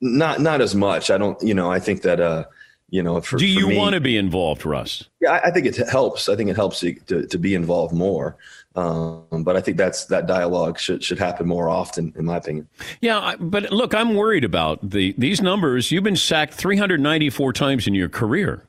[0.00, 1.10] Not not as much.
[1.10, 1.40] I don't.
[1.42, 2.20] You know, I think that.
[2.20, 2.44] uh
[2.90, 5.10] you know, for, do you want to be involved, Russ?
[5.20, 6.26] Yeah, I, I think it helps.
[6.30, 8.38] I think it helps to, to, to be involved more.
[8.74, 12.68] Um, but I think that's that dialogue should should happen more often, in my opinion.
[13.00, 15.90] Yeah, but look, I'm worried about the these numbers.
[15.90, 18.68] You've been sacked 394 times in your career,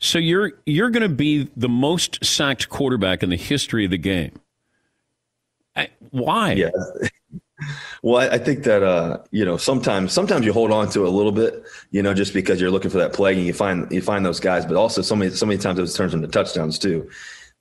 [0.00, 3.98] so you're you're going to be the most sacked quarterback in the history of the
[3.98, 4.32] game.
[5.76, 6.52] I, why?
[6.52, 6.70] Yeah.
[8.02, 11.10] Well, I, think that uh, you know sometimes sometimes you hold on to it a
[11.10, 14.02] little bit, you know, just because you're looking for that play and you find you
[14.02, 17.08] find those guys, but also so many so many times it turns into touchdowns too.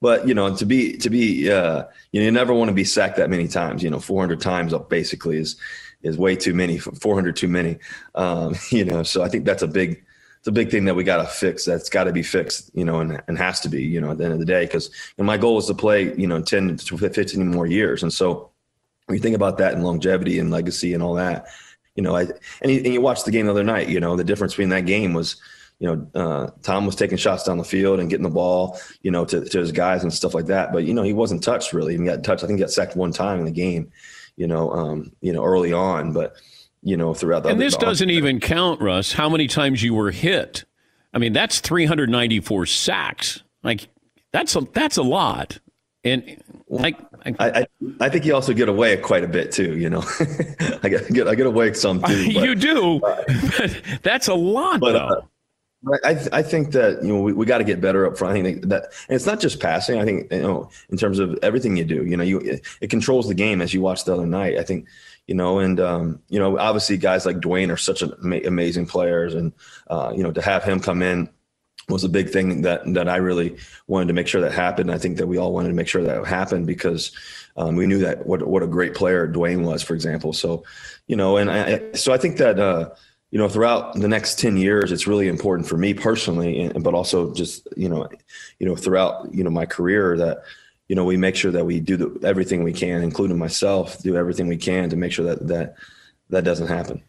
[0.03, 2.83] But you know, to be to be uh, you know, you never want to be
[2.83, 3.81] sacked that many times.
[3.81, 5.55] You know, 400 times up basically is
[6.01, 6.77] is way too many.
[6.77, 7.77] 400 too many.
[8.13, 10.03] Um, you know, so I think that's a big
[10.39, 11.63] it's a big thing that we got to fix.
[11.63, 12.69] That's got to be fixed.
[12.73, 13.81] You know, and and has to be.
[13.81, 16.13] You know, at the end of the day, because my goal is to play.
[16.15, 18.51] You know, 10 to 15 more years, and so
[19.05, 21.45] when you think about that and longevity and legacy and all that,
[21.95, 22.23] you know, I
[22.61, 23.87] and you, and you watched the game the other night.
[23.87, 25.37] You know, the difference between that game was
[25.83, 29.11] you know, uh, Tom was taking shots down the field and getting the ball, you
[29.11, 30.71] know, to, to his guys and stuff like that.
[30.71, 31.97] But you know, he wasn't touched really.
[31.97, 32.41] He got touched.
[32.41, 33.91] I think he got sacked one time in the game,
[34.37, 36.13] you know, um, you know, early on.
[36.13, 36.37] But
[36.83, 39.11] you know, throughout the and this doesn't even count, Russ.
[39.11, 40.63] How many times you were hit?
[41.13, 43.43] I mean, that's 394 sacks.
[43.61, 43.89] Like
[44.31, 45.59] that's a that's a lot.
[46.05, 47.67] And like I, I,
[47.99, 49.77] I think you also get away quite a bit too.
[49.77, 50.03] You know,
[50.81, 52.31] I get I get away some too.
[52.33, 53.01] But, you do.
[53.57, 55.07] But that's a lot, but, though.
[55.07, 55.21] Uh,
[56.03, 58.37] I, th- I think that you know we, we got to get better up front.
[58.37, 59.99] I think that and it's not just passing.
[59.99, 62.05] I think you know in terms of everything you do.
[62.05, 64.57] You know, you it controls the game as you watched the other night.
[64.57, 64.87] I think
[65.27, 68.85] you know, and um, you know, obviously guys like Dwayne are such an ama- amazing
[68.85, 69.51] players, and
[69.87, 71.29] uh, you know to have him come in
[71.89, 74.91] was a big thing that that I really wanted to make sure that happened.
[74.91, 77.11] I think that we all wanted to make sure that happened because
[77.57, 80.31] um, we knew that what what a great player Dwayne was, for example.
[80.31, 80.63] So,
[81.07, 82.59] you know, and I, so I think that.
[82.59, 82.91] Uh,
[83.33, 86.93] you know, throughout the next 10 years, it's really important for me personally, and, but
[86.93, 88.07] also just, you know,
[88.59, 90.43] you know, throughout, you know, my career that,
[90.87, 94.15] you know, we make sure that we do the, everything we can, including myself, do
[94.15, 95.73] everything we can to make sure that that,
[96.29, 97.01] that doesn't happen.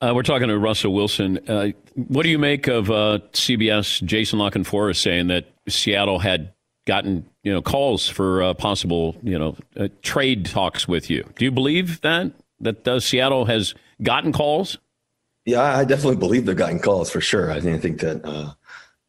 [0.00, 1.38] Uh, we're talking to Russell Wilson.
[1.48, 6.52] Uh, what do you make of uh, CBS Jason La Canfora saying that Seattle had
[6.86, 11.24] gotten you know calls for uh, possible you know uh, trade talks with you?
[11.36, 14.76] Do you believe that that uh, Seattle has gotten calls?
[15.46, 17.52] Yeah, I definitely believe they're gotten calls for sure.
[17.52, 18.52] I think I think that uh,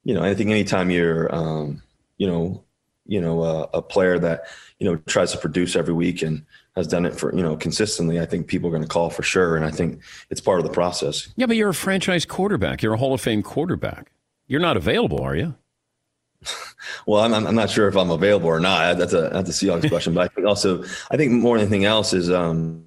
[0.03, 1.81] you know I think anytime you're um,
[2.17, 2.63] you know
[3.07, 4.43] you know uh, a player that
[4.79, 8.21] you know tries to produce every week and has done it for you know consistently,
[8.21, 10.65] I think people are going to call for sure, and I think it's part of
[10.65, 11.27] the process.
[11.37, 12.83] Yeah, but you're a franchise quarterback.
[12.83, 14.11] You're a Hall of Fame quarterback.
[14.45, 15.55] You're not available, are you?
[17.05, 18.97] Well, I'm, I'm not sure if I'm available or not.
[18.97, 21.85] That's a that's a Seahawks question, but I think also I think more than anything
[21.85, 22.85] else is um,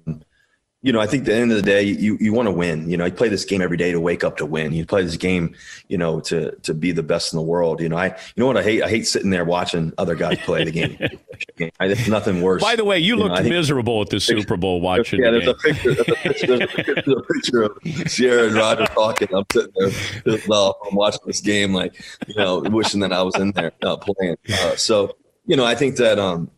[0.83, 2.89] you know, I think at the end of the day, you you want to win.
[2.89, 4.73] You know, you play this game every day to wake up to win.
[4.73, 5.53] You play this game,
[5.89, 7.81] you know, to to be the best in the world.
[7.81, 8.81] You know, I you know what I hate?
[8.81, 10.97] I hate sitting there watching other guys play the game.
[11.79, 12.63] I, there's nothing worse.
[12.63, 15.21] By the way, you, know, looked I think- miserable at the Super Bowl watching.
[15.21, 15.95] Yeah, the there's a game.
[15.95, 16.01] picture.
[16.01, 19.27] A picture, there's a picture, there's a picture of Ciara and Roger talking.
[19.35, 19.91] I'm sitting there,
[20.23, 20.77] pissed off.
[20.89, 21.93] I'm watching this game, like
[22.27, 24.37] you know, wishing that I was in there uh, playing.
[24.51, 25.15] Uh, so
[25.45, 26.49] you know, I think that um,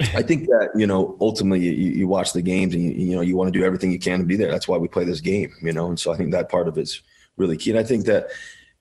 [0.00, 3.20] I think that you know, ultimately, you, you watch the games and you, you know
[3.20, 4.50] you want to do everything you can to be there.
[4.50, 5.88] That's why we play this game, you know.
[5.88, 7.02] And so I think that part of it's
[7.36, 7.70] really key.
[7.70, 8.28] And I think that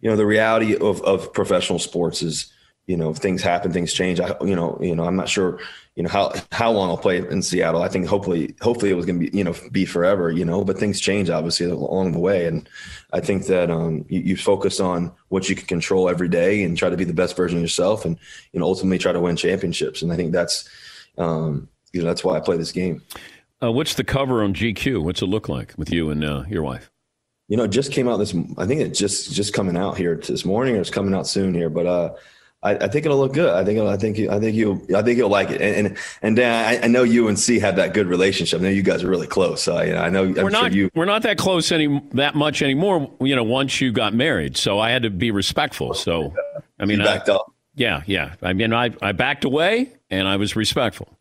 [0.02, 2.52] you know the reality of of professional sports is
[2.88, 4.20] you know things happen, things change.
[4.20, 5.60] I you know you know I'm not sure
[5.96, 7.84] you know how how long I'll play in Seattle.
[7.84, 10.64] I think hopefully hopefully it was going to be you know be forever, you know.
[10.64, 12.68] But things change obviously along the way, and
[13.12, 16.78] I think that um, you, you focus on what you can control every day and
[16.78, 18.18] try to be the best version of yourself, and
[18.54, 20.02] you know ultimately try to win championships.
[20.02, 20.70] And I think that's
[21.20, 23.02] um, you know that's why I play this game.
[23.62, 25.04] Uh, what's the cover on GQ?
[25.04, 26.90] What's it look like with you and uh, your wife?
[27.50, 28.34] You know, it just came out this.
[28.58, 31.54] I think it just just coming out here this morning, or it's coming out soon
[31.54, 31.70] here.
[31.70, 32.14] But uh,
[32.62, 33.50] I, I think it'll look good.
[33.50, 35.60] I think it'll, I think you- I think you I think you'll like it.
[35.60, 36.54] And and, and Dan,
[36.84, 38.60] I, I know you and C have that good relationship.
[38.60, 39.64] I know you guys are really close.
[39.64, 40.92] So I, I know I'm we're sure not you.
[40.94, 43.12] we're not that close any that much anymore.
[43.20, 45.96] You know, once you got married, so I had to be respectful.
[45.96, 46.34] So
[46.80, 47.52] I mean, You backed I, up.
[47.80, 48.36] Yeah, yeah.
[48.42, 51.18] I mean, I I backed away and I was respectful.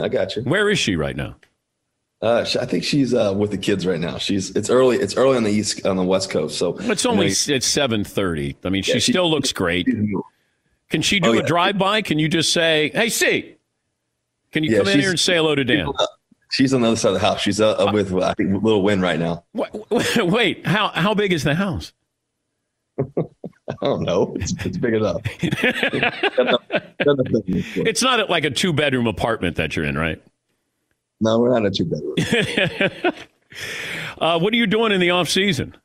[0.00, 0.42] I got you.
[0.42, 1.36] Where is she right now?
[2.20, 4.18] Uh, I think she's uh, with the kids right now.
[4.18, 4.98] She's it's early.
[4.98, 6.58] It's early on the east on the west coast.
[6.58, 8.54] So It's only you- it's seven thirty.
[8.64, 9.86] I mean, Yeah, she she- still looks great.
[10.90, 12.02] Can she do Oh, a drive by?
[12.02, 13.56] Can you just say, "Hey, see"?
[14.52, 15.88] can you Yeah, come in here and say hello to Dan?"
[16.50, 17.40] She's on the other side of the house.
[17.40, 19.44] She's uh, with I think Little Win right now.
[20.18, 21.92] Wait, how how big is the house?
[23.80, 24.36] I don't know.
[24.40, 25.22] It's, it's big enough.
[27.00, 30.20] It's not like a two bedroom apartment that you're in, right?
[31.20, 33.14] No, we're not a two bedroom.
[34.18, 35.76] uh, what are you doing in the off season?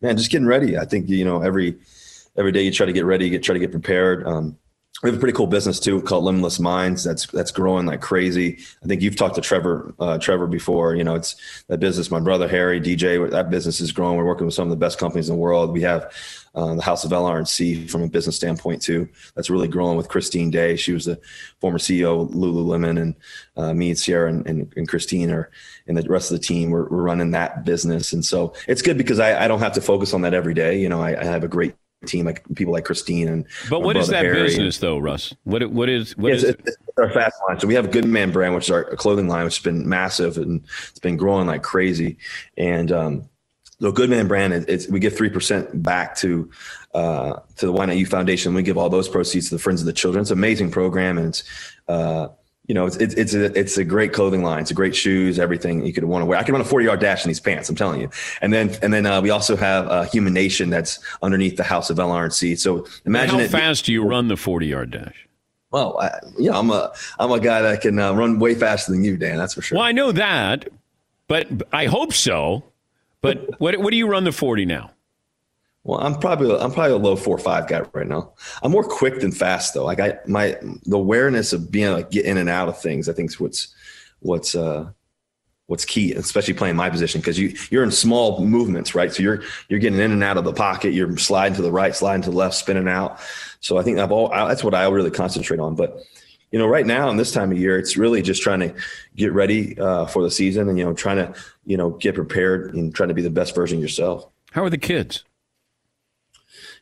[0.00, 0.78] man, just getting ready.
[0.78, 1.76] I think you know every
[2.36, 4.26] every day you try to get ready, get try to get prepared.
[4.26, 4.56] Um,
[5.02, 7.04] we have a pretty cool business too called Limitless Minds.
[7.04, 8.58] That's that's growing like crazy.
[8.82, 10.94] I think you've talked to Trevor uh, Trevor before.
[10.94, 11.36] You know, it's
[11.68, 12.10] that business.
[12.10, 14.16] My brother Harry DJ, that business is growing.
[14.16, 15.72] We're working with some of the best companies in the world.
[15.72, 16.12] We have
[16.58, 19.08] uh, the House of LR&C from a business standpoint too.
[19.36, 20.74] That's really growing with Christine Day.
[20.74, 21.20] She was the
[21.60, 23.14] former CEO of Lululemon, and
[23.56, 25.50] uh, me and Ciara and, and, and Christine are
[25.86, 26.70] and the rest of the team.
[26.70, 29.80] We're, we're running that business, and so it's good because I, I don't have to
[29.80, 30.80] focus on that every day.
[30.80, 33.96] You know, I, I have a great team like people like Christine and But what
[33.96, 34.42] is that Harry.
[34.42, 35.32] business, though, Russ?
[35.44, 37.60] What what is what is it's, it's our fast line.
[37.60, 40.64] So we have Goodman brand, which is our clothing line, which has been massive and
[40.90, 42.18] it's been growing like crazy.
[42.56, 43.28] And um,
[43.80, 46.50] the Goodman brand, it's, we give three percent back to
[46.94, 48.54] uh, to the Why Not You Foundation.
[48.54, 50.22] We give all those proceeds to the Friends of the Children.
[50.22, 51.44] It's an amazing program, and it's
[51.86, 52.28] uh,
[52.66, 54.62] you know it's it's it's a, it's a great clothing line.
[54.62, 56.38] It's a great shoes, everything you could want to wear.
[56.38, 57.68] I can run a forty yard dash in these pants.
[57.68, 58.10] I'm telling you.
[58.40, 61.88] And then and then uh, we also have uh, Human Nation that's underneath the House
[61.90, 62.56] of LR&C.
[62.56, 65.28] So imagine how it, fast do you run the forty yard dash?
[65.70, 68.92] well, I, you know, I'm a I'm a guy that can uh, run way faster
[68.92, 69.36] than you, Dan.
[69.36, 69.76] That's for sure.
[69.76, 70.68] Well, I know that,
[71.26, 72.64] but I hope so.
[73.20, 74.90] But what what do you run the forty now?
[75.84, 78.34] Well, I'm probably I'm probably a low four or five guy right now.
[78.62, 79.84] I'm more quick than fast though.
[79.84, 83.08] Like I my the awareness of being like get in and out of things.
[83.08, 83.74] I think is what's
[84.20, 84.90] what's uh
[85.66, 89.12] what's key, especially playing my position because you you're in small movements, right?
[89.12, 90.92] So you're you're getting in and out of the pocket.
[90.92, 93.20] You're sliding to the right, sliding to the left, spinning out.
[93.60, 95.74] So I think I've all that's what I really concentrate on.
[95.74, 96.02] But
[96.50, 98.74] you know, right now in this time of year, it's really just trying to
[99.16, 101.34] get ready uh, for the season and you know trying to
[101.68, 104.26] you know get prepared and trying to be the best version of yourself.
[104.52, 105.22] How are the kids?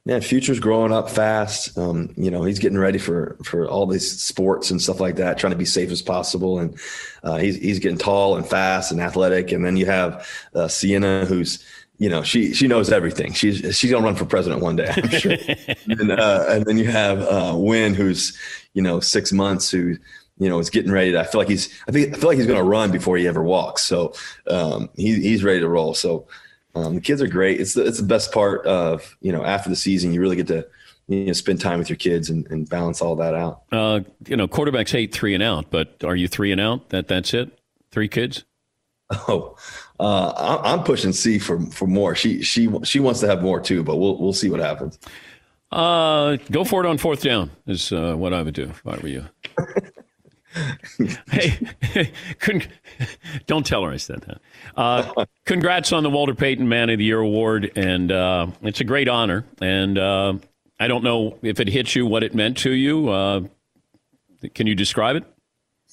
[0.04, 1.76] Man, Future's growing up fast.
[1.76, 5.38] Um, you know, he's getting ready for for all these sports and stuff like that,
[5.38, 6.60] trying to be safe as possible.
[6.60, 6.78] And
[7.24, 9.50] uh, he's he's getting tall and fast and athletic.
[9.50, 11.64] And then you have uh, Sienna, who's
[11.98, 13.32] you know she she knows everything.
[13.32, 15.32] She's she's gonna run for president one day, I'm sure.
[15.88, 18.38] and, uh, and then you have uh, Win, who's
[18.74, 19.96] you know six months, who
[20.38, 21.12] you know is getting ready.
[21.12, 23.26] To, I feel like he's I think I feel like he's gonna run before he
[23.26, 23.82] ever walks.
[23.84, 24.14] So
[24.48, 25.94] um, he, he's ready to roll.
[25.94, 26.26] So
[26.76, 27.58] um, the kids are great.
[27.58, 30.46] It's the, it's the best part of, you know, after the season, you really get
[30.48, 30.66] to,
[31.08, 33.62] you know, spend time with your kids and, and balance all that out.
[33.72, 36.90] Uh, you know, quarterbacks hate three and out, but are you three and out?
[36.90, 37.58] That that's it.
[37.90, 38.44] Three kids.
[39.28, 39.56] Oh,
[40.00, 42.16] uh, I'm pushing C for, for more.
[42.16, 44.98] She, she, she wants to have more too, but we'll, we'll see what happens.
[45.70, 48.96] Uh, go for it on fourth down is uh, what I would do if I
[48.96, 49.26] were you.
[51.30, 52.12] Hey,
[53.46, 54.40] don't tell her I said that.
[54.76, 58.84] Uh, congrats on the Walter Payton Man of the Year award, and uh, it's a
[58.84, 59.44] great honor.
[59.60, 60.34] And uh,
[60.78, 63.08] I don't know if it hit you, what it meant to you.
[63.08, 63.40] Uh,
[64.54, 65.24] can you describe it?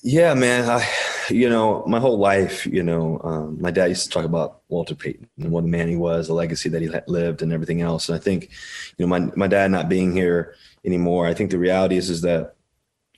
[0.03, 0.69] Yeah, man.
[0.69, 0.85] I,
[1.29, 4.95] you know, my whole life, you know, um, my dad used to talk about Walter
[4.95, 8.09] Payton and what a man he was, the legacy that he lived, and everything else.
[8.09, 8.49] And I think,
[8.97, 11.25] you know, my my dad not being here anymore.
[11.25, 12.55] I think the reality is is that,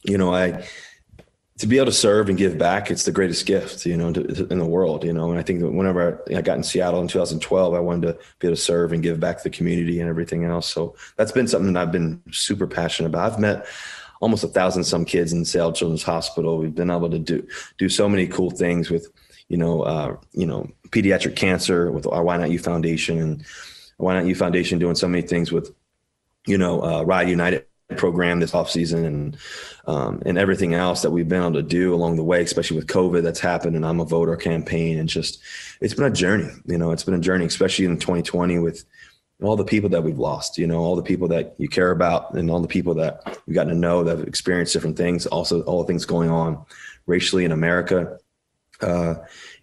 [0.03, 0.67] you know, I
[1.57, 4.47] to be able to serve and give back, it's the greatest gift, you know, to,
[4.47, 5.29] in the world, you know.
[5.29, 8.13] And I think that whenever I, I, got in Seattle in 2012, I wanted to
[8.39, 10.67] be able to serve and give back to the community and everything else.
[10.67, 13.31] So that's been something that I've been super passionate about.
[13.31, 13.67] I've met
[14.19, 16.57] almost a thousand some kids in Seattle Children's Hospital.
[16.57, 17.47] We've been able to do
[17.77, 19.07] do so many cool things with,
[19.47, 23.45] you know, uh, you know, pediatric cancer with our Why Not You Foundation and
[23.95, 25.73] Why Not You Foundation doing so many things with,
[26.45, 27.65] you know, uh, Ride United
[27.95, 29.37] program this off season and
[29.87, 32.87] um, and everything else that we've been able to do along the way, especially with
[32.87, 35.41] COVID that's happened and I'm a voter campaign and just
[35.81, 36.49] it's been a journey.
[36.65, 38.85] You know, it's been a journey, especially in 2020 with
[39.41, 40.57] all the people that we've lost.
[40.57, 43.55] You know, all the people that you care about and all the people that you've
[43.55, 45.25] gotten to know that have experienced different things.
[45.25, 46.65] Also, all the things going on
[47.05, 48.17] racially in America.
[48.81, 49.15] Uh,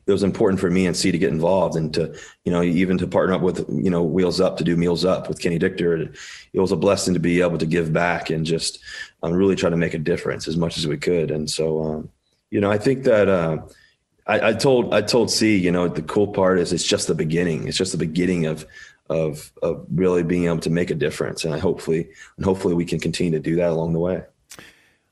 [0.07, 2.99] it was important for me and C to get involved and to, you know, even
[2.99, 6.13] to partner up with, you know, Wheels Up to do Meals Up with Kenny Dichter.
[6.53, 8.81] It was a blessing to be able to give back and just
[9.23, 11.31] um, really try to make a difference as much as we could.
[11.31, 12.11] And so, um,
[12.51, 13.59] you know, I think that uh,
[14.27, 17.15] I, I, told I told C, you know, the cool part is it's just the
[17.15, 17.69] beginning.
[17.69, 18.67] It's just the beginning of
[19.09, 21.45] of of really being able to make a difference.
[21.45, 24.23] And I hopefully and hopefully we can continue to do that along the way.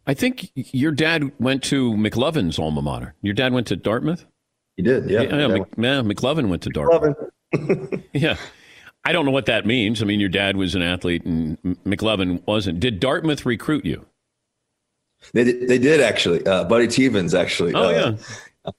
[0.07, 3.15] I think your dad went to McLovin's alma mater.
[3.23, 4.27] Your dad went to Dartmouth.
[4.81, 5.21] He did, yeah.
[5.21, 7.19] Yeah, Mc, yeah McLovin went to Dartmouth.
[8.15, 8.39] yeah.
[9.05, 10.01] I don't know what that means.
[10.01, 12.81] I mean, your dad was an athlete and McLovin wasn't.
[12.81, 14.07] Did Dartmouth recruit you?
[15.35, 16.47] They did, they did actually.
[16.47, 17.75] Uh, Buddy Teevens actually.
[17.75, 18.17] Oh, uh,
[18.65, 18.71] yeah.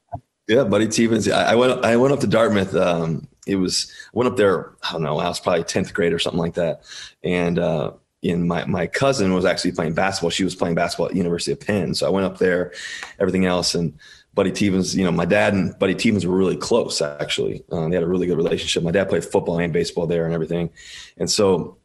[0.47, 1.31] yeah, Buddy Teevens.
[1.31, 2.75] I, I, went I went up to Dartmouth.
[2.75, 6.13] Um, it was I went up there, I don't know, I was probably 10th grade
[6.13, 6.81] or something like that.
[7.23, 7.91] And uh,
[8.23, 10.31] and my, my cousin was actually playing basketball.
[10.31, 11.93] She was playing basketball at University of Penn.
[11.93, 12.73] So I went up there,
[13.19, 13.75] everything else.
[13.75, 13.93] And
[14.33, 17.63] Buddy Teevens, you know, my dad and Buddy Teevens were really close, actually.
[17.71, 18.83] Um, they had a really good relationship.
[18.83, 20.69] My dad played football and baseball there and everything.
[21.17, 21.77] And so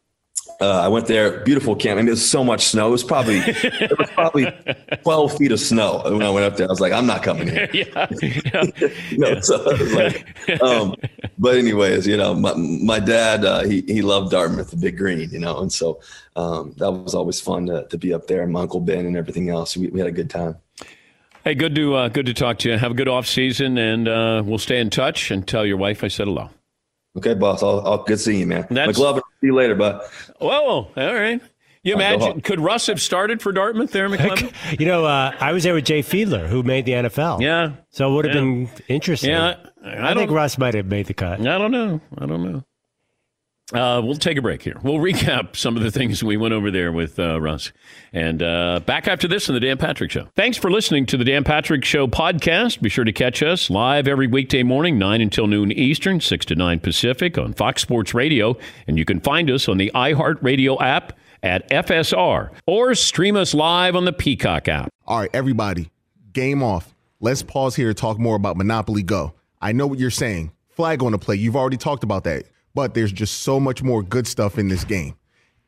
[0.61, 1.95] uh, I went there, beautiful camp.
[1.95, 2.89] I mean, there's so much snow.
[2.89, 4.47] It was probably it was probably
[5.03, 6.67] 12 feet of snow when I went up there.
[6.67, 7.69] I was like, I'm not coming here.
[7.75, 8.07] yeah.
[8.23, 8.65] yeah.
[9.11, 9.63] you know, so
[9.95, 10.25] like,
[10.63, 10.95] um,
[11.39, 15.29] but anyways, you know, my, my dad, uh, he, he loved Dartmouth, the big green,
[15.31, 16.01] you know, and so
[16.37, 19.17] um, that was always fun to, to be up there and my uncle Ben and
[19.17, 19.77] everything else.
[19.77, 20.57] We, we had a good time.
[21.47, 22.77] Hey, good to uh, good to talk to you.
[22.77, 25.31] Have a good off season, and uh, we'll stay in touch.
[25.31, 26.51] And tell your wife I said hello.
[27.17, 27.63] Okay, boss.
[27.63, 28.67] I'll, I'll good seeing you, man.
[28.69, 30.03] That's, McLovin, see you later, bud.
[30.41, 31.41] Whoa, all right.
[31.85, 32.41] You imagine?
[32.41, 34.81] Could Russ have started for Dartmouth there, McLovin?
[34.81, 37.41] you know, uh, I was there with Jay Fiedler, who made the NFL.
[37.41, 37.75] Yeah.
[37.91, 38.41] So it would have yeah.
[38.41, 39.31] been interesting.
[39.31, 41.39] Yeah, I, I think Russ might have made the cut.
[41.39, 42.01] I don't know.
[42.19, 42.65] I don't know.
[43.73, 44.77] Uh, we'll take a break here.
[44.85, 47.73] We'll recap some of the things we went over there with uh, Russ.
[48.13, 50.29] And uh, back after this on The Dan Patrick Show.
[50.37, 52.81] Thanks for listening to The Dan Patrick Show podcast.
[52.81, 56.55] Be sure to catch us live every weekday morning, 9 until noon Eastern, 6 to
[56.55, 58.57] 9 Pacific on Fox Sports Radio.
[58.87, 63.97] And you can find us on the iHeartRadio app at FSR or stream us live
[63.97, 64.91] on the Peacock app.
[65.09, 65.91] All right, everybody,
[66.33, 66.95] game off.
[67.19, 69.35] Let's pause here to talk more about Monopoly Go.
[69.61, 70.53] I know what you're saying.
[70.69, 71.35] Flag on the play.
[71.35, 72.45] You've already talked about that
[72.77, 75.17] but there's just so much more good stuff in this game.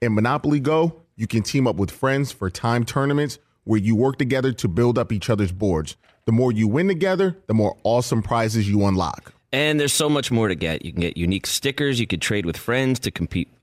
[0.02, 4.18] In Monopoly Go, you can team up with friends for time tournaments where you work
[4.18, 5.96] together to build up each other's boards.
[6.26, 9.32] The more you win together, the more awesome prizes you unlock.
[9.54, 10.84] And there's so much more to get.
[10.84, 11.98] You can get unique stickers.
[11.98, 13.48] You could trade with friends to compete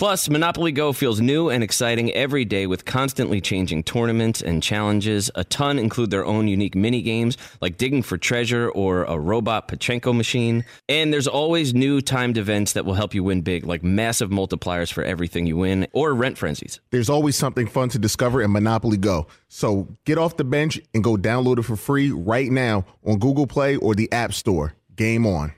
[0.00, 5.30] Plus, Monopoly Go feels new and exciting every day with constantly changing tournaments and challenges.
[5.34, 9.68] A ton include their own unique mini games like digging for treasure or a robot
[9.68, 10.64] Pachinko machine.
[10.88, 14.90] And there's always new timed events that will help you win big, like massive multipliers
[14.90, 16.80] for everything you win or rent frenzies.
[16.88, 19.26] There's always something fun to discover in Monopoly Go.
[19.48, 23.46] So get off the bench and go download it for free right now on Google
[23.46, 24.72] Play or the App Store.
[24.96, 25.52] Game on.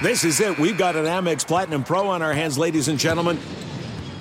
[0.00, 0.58] This is it.
[0.58, 3.38] We've got an Amex Platinum Pro on our hands, ladies and gentlemen.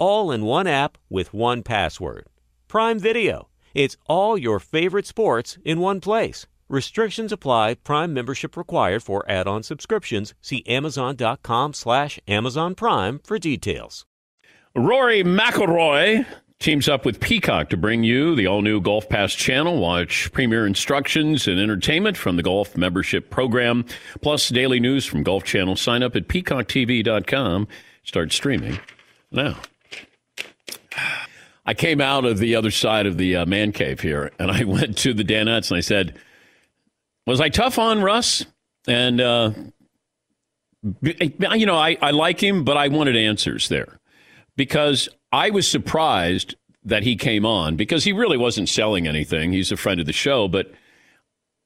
[0.00, 2.26] All in one app with one password.
[2.68, 3.48] Prime Video.
[3.74, 6.46] It's all your favorite sports in one place.
[6.70, 7.74] Restrictions apply.
[7.74, 10.32] Prime membership required for add-on subscriptions.
[10.40, 14.06] See Amazon.com slash Amazon Prime for details.
[14.74, 16.24] Rory McIlroy
[16.60, 19.78] teams up with Peacock to bring you the all-new Golf Pass channel.
[19.78, 23.84] Watch premier instructions and entertainment from the golf membership program,
[24.22, 25.76] plus daily news from Golf Channel.
[25.76, 27.68] Sign up at peacocktv.com.
[28.02, 28.80] Start streaming
[29.30, 29.58] now.
[31.66, 34.64] I came out of the other side of the uh, man cave here, and I
[34.64, 36.18] went to the Danettes and I said,
[37.26, 38.44] "Was I tough on Russ?"
[38.88, 39.52] And uh,
[41.02, 44.00] you know, I, I like him, but I wanted answers there
[44.56, 49.52] because I was surprised that he came on because he really wasn't selling anything.
[49.52, 50.72] He's a friend of the show, but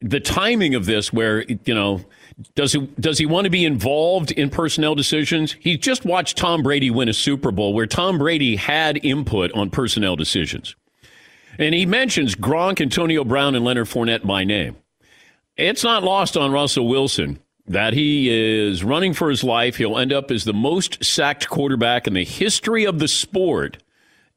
[0.01, 2.01] the timing of this, where you know,
[2.55, 5.53] does he does he want to be involved in personnel decisions?
[5.53, 9.71] He just watched Tom Brady win a Super Bowl, where Tom Brady had input on
[9.71, 10.75] personnel decisions,
[11.59, 14.77] and he mentions Gronk, Antonio Brown, and Leonard Fournette by name.
[15.57, 19.77] It's not lost on Russell Wilson that he is running for his life.
[19.77, 23.83] He'll end up as the most sacked quarterback in the history of the sport,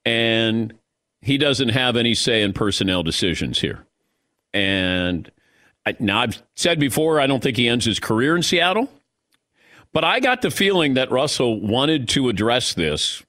[0.05, 0.73] and
[1.21, 3.85] he doesn't have any say in personnel decisions here.
[4.53, 5.29] And
[5.99, 8.89] now, I've said before, I don't think he ends his career in Seattle,
[9.93, 13.23] but I got the feeling that Russell wanted to address this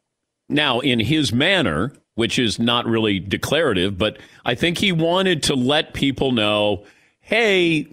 [0.49, 5.55] now in his manner, which is not really declarative, but I think he wanted to
[5.55, 6.85] let people know
[7.29, 7.87] hey,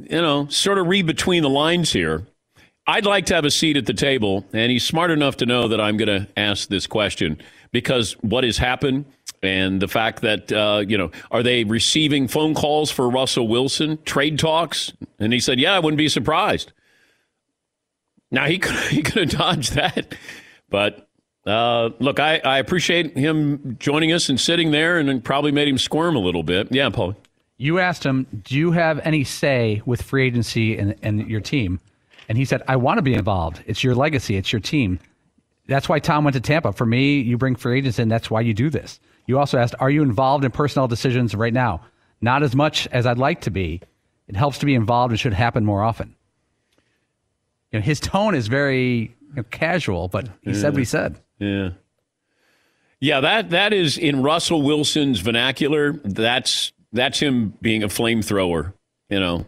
[0.00, 2.26] you know, sort of read between the lines here.
[2.88, 5.68] I'd like to have a seat at the table, and he's smart enough to know
[5.68, 7.40] that I'm going to ask this question
[7.70, 9.04] because what has happened
[9.44, 13.98] and the fact that uh, you know are they receiving phone calls for Russell Wilson
[14.04, 14.92] trade talks?
[15.18, 16.72] And he said, "Yeah, I wouldn't be surprised."
[18.30, 20.14] Now he could he could have dodged that,
[20.70, 21.08] but
[21.46, 25.78] uh, look, I, I appreciate him joining us and sitting there, and probably made him
[25.78, 26.68] squirm a little bit.
[26.72, 27.14] Yeah, Paul.
[27.58, 31.80] You asked him, "Do you have any say with free agency and, and your team?"
[32.28, 33.62] And he said, "I want to be involved.
[33.66, 34.36] It's your legacy.
[34.36, 34.98] It's your team.
[35.66, 36.72] That's why Tom went to Tampa.
[36.72, 38.08] For me, you bring free agents in.
[38.08, 41.52] That's why you do this." You also asked, "Are you involved in personnel decisions right
[41.52, 41.80] now?"
[42.20, 43.80] Not as much as I'd like to be.
[44.28, 46.14] It helps to be involved and should happen more often.
[47.70, 50.56] You know, his tone is very you know, casual, but he Yeah.
[50.56, 51.16] said what he said.
[51.38, 51.70] Yeah.
[53.00, 55.92] Yeah, that that is in Russell Wilson's vernacular.
[56.04, 58.72] That's that's him being a flamethrower.
[59.10, 59.46] You know,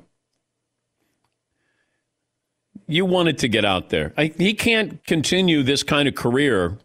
[2.86, 4.12] you want it to get out there.
[4.16, 6.76] I, he can't continue this kind of career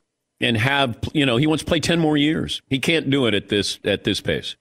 [0.41, 2.61] and have you know he wants to play ten more years.
[2.69, 4.55] He can't do it at this at this pace.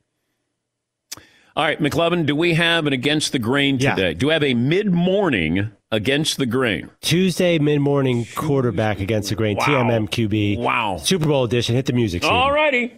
[1.56, 3.94] All right, McLovin, do we have an against the grain Yeah.
[3.96, 4.14] today?
[4.14, 6.90] Do we have a mid morning against the grain?
[7.02, 9.64] Tuesday mid morning quarterback against the grain, Wow.
[9.66, 10.58] TMM QB.
[10.58, 10.98] Wow.
[10.98, 11.74] Super Bowl edition.
[11.74, 12.24] Hit the music.
[12.24, 12.92] All righty.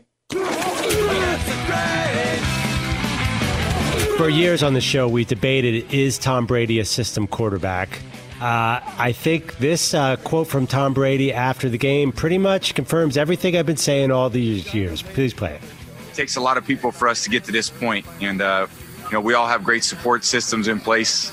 [4.18, 7.98] For years on the show, we debated is Tom Brady a system quarterback?
[8.43, 13.16] Uh, I think this uh, quote from Tom Brady after the game pretty much confirms
[13.16, 15.01] everything I've been saying all these years.
[15.01, 15.61] Please play it.
[16.11, 18.66] It takes a lot of people for us to get to this point, and uh,
[19.07, 21.30] you know we all have great support systems in place.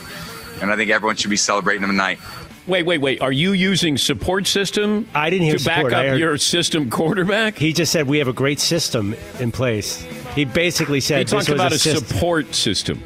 [0.62, 2.20] and I think everyone should be celebrating him tonight.
[2.68, 3.20] Wait, wait, wait.
[3.22, 5.08] Are you using support system?
[5.16, 5.94] I didn't hear to back support.
[5.94, 7.58] I up heard- your system quarterback.
[7.58, 10.04] He just said we have a great system in place.
[10.36, 12.06] He basically said He this talked was about a, system.
[12.06, 13.02] support system.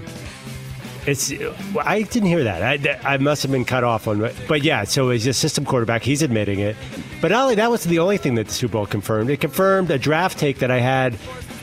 [1.06, 1.32] It's.
[1.80, 2.64] I didn't hear that.
[3.06, 4.32] I, I must have been cut off on.
[4.48, 6.04] But yeah, so he's a system quarterback.
[6.04, 6.76] He's admitting it.
[7.22, 9.30] But not only that was the only thing that the Super Bowl confirmed.
[9.30, 11.18] It confirmed a draft take that I had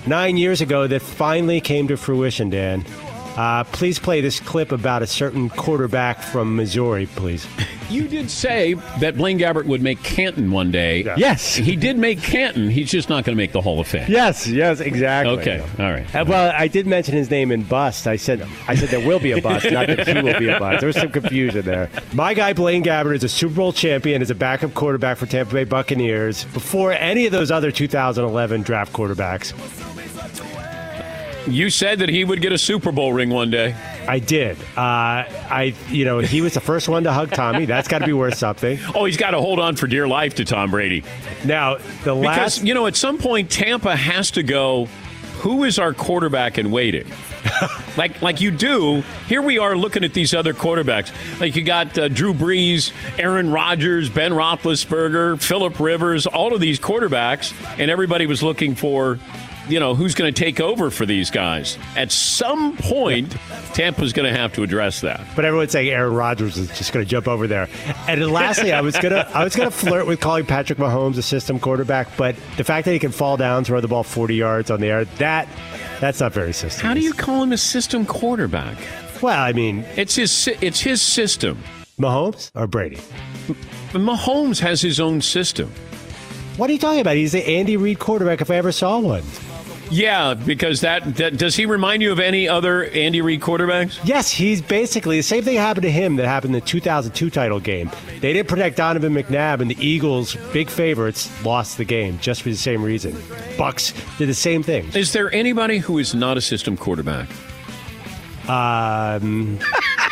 [0.06, 2.50] nine years ago that finally came to fruition.
[2.50, 2.84] Dan,
[3.36, 7.46] uh, please play this clip about a certain quarterback from Missouri, please.
[7.90, 11.02] You did say that Blaine Gabbert would make Canton one day.
[11.16, 11.56] Yes.
[11.56, 12.70] He did make Canton.
[12.70, 14.06] He's just not going to make the Hall of Fame.
[14.08, 15.38] Yes, yes, exactly.
[15.38, 16.14] Okay, all right.
[16.14, 18.06] Uh, well, I did mention his name in bust.
[18.06, 20.58] I said, I said there will be a bust, not that he will be a
[20.60, 20.78] bust.
[20.80, 21.90] There was some confusion there.
[22.12, 25.52] My guy Blaine Gabbert is a Super Bowl champion as a backup quarterback for Tampa
[25.52, 29.52] Bay Buccaneers before any of those other 2011 draft quarterbacks.
[31.48, 33.74] You said that he would get a Super Bowl ring one day.
[34.06, 34.58] I did.
[34.76, 37.64] Uh, I, you know, he was the first one to hug Tommy.
[37.64, 38.78] That's got to be worth something.
[38.94, 41.02] Oh, he's got to hold on for dear life to Tom Brady.
[41.44, 44.86] Now, the Because, last, you know, at some point, Tampa has to go,
[45.38, 47.10] who is our quarterback in waiting?
[47.96, 49.02] like, like you do.
[49.26, 51.10] Here we are looking at these other quarterbacks.
[51.40, 56.78] Like you got uh, Drew Brees, Aaron Rodgers, Ben Roethlisberger, Philip Rivers, all of these
[56.78, 59.18] quarterbacks, and everybody was looking for,
[59.70, 61.78] you know, who's going to take over for these guys.
[61.96, 63.30] At some point,
[63.74, 65.20] Tampa's going to have to address that.
[65.36, 67.68] but everyone's saying Aaron Rodgers is just going to jump over there.
[68.08, 71.58] And lastly, I was gonna I was gonna flirt with calling Patrick Mahomes a system
[71.60, 74.80] quarterback, but the fact that he can fall down, throw the ball 40 yards on
[74.80, 75.48] the air, that
[76.00, 76.86] that's not very system.
[76.86, 78.76] How do you call him a system quarterback?
[79.22, 81.62] Well, I mean, it's his it's his system.
[81.98, 82.98] Mahomes or Brady?
[83.92, 85.70] Mahomes has his own system.
[86.56, 87.16] What are you talking about?
[87.16, 89.22] He's the Andy Reid quarterback if I ever saw one.
[89.90, 93.98] Yeah, because that, that does he remind you of any other Andy Reid quarterbacks?
[94.04, 97.58] Yes, he's basically the same thing happened to him that happened in the 2002 title
[97.58, 97.90] game.
[98.20, 102.50] They didn't protect Donovan McNabb, and the Eagles, big favorites, lost the game just for
[102.50, 103.12] the same reason.
[103.56, 104.88] Bucs did the same thing.
[104.94, 107.28] Is there anybody who is not a system quarterback?
[108.48, 109.58] Um,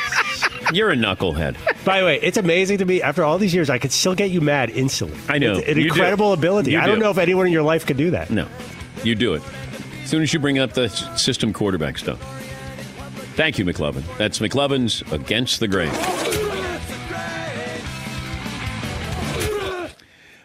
[0.72, 1.56] You're a knucklehead.
[1.84, 3.00] by the way, it's amazing to me.
[3.00, 5.16] After all these years, I could still get you mad instantly.
[5.28, 5.56] I know.
[5.58, 5.88] It's an You do.
[5.88, 6.72] incredible ability.
[6.72, 7.04] You I don't do.
[7.04, 8.30] know if anyone in your life could do that.
[8.30, 8.46] No,
[9.02, 9.42] you do it.
[10.08, 12.18] As soon as you bring up the system quarterback stuff.
[13.36, 14.02] Thank you, McLovin.
[14.16, 15.90] That's McLovin's Against the Grain.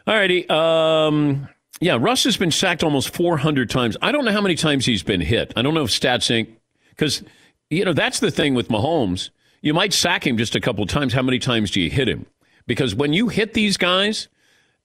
[0.05, 0.49] All righty.
[0.49, 1.47] Um,
[1.79, 3.95] yeah, Russ has been sacked almost 400 times.
[4.01, 5.53] I don't know how many times he's been hit.
[5.55, 6.49] I don't know if Stats Inc.
[6.89, 7.23] Because,
[7.69, 9.29] you know, that's the thing with Mahomes.
[9.61, 11.13] You might sack him just a couple times.
[11.13, 12.25] How many times do you hit him?
[12.67, 14.27] Because when you hit these guys,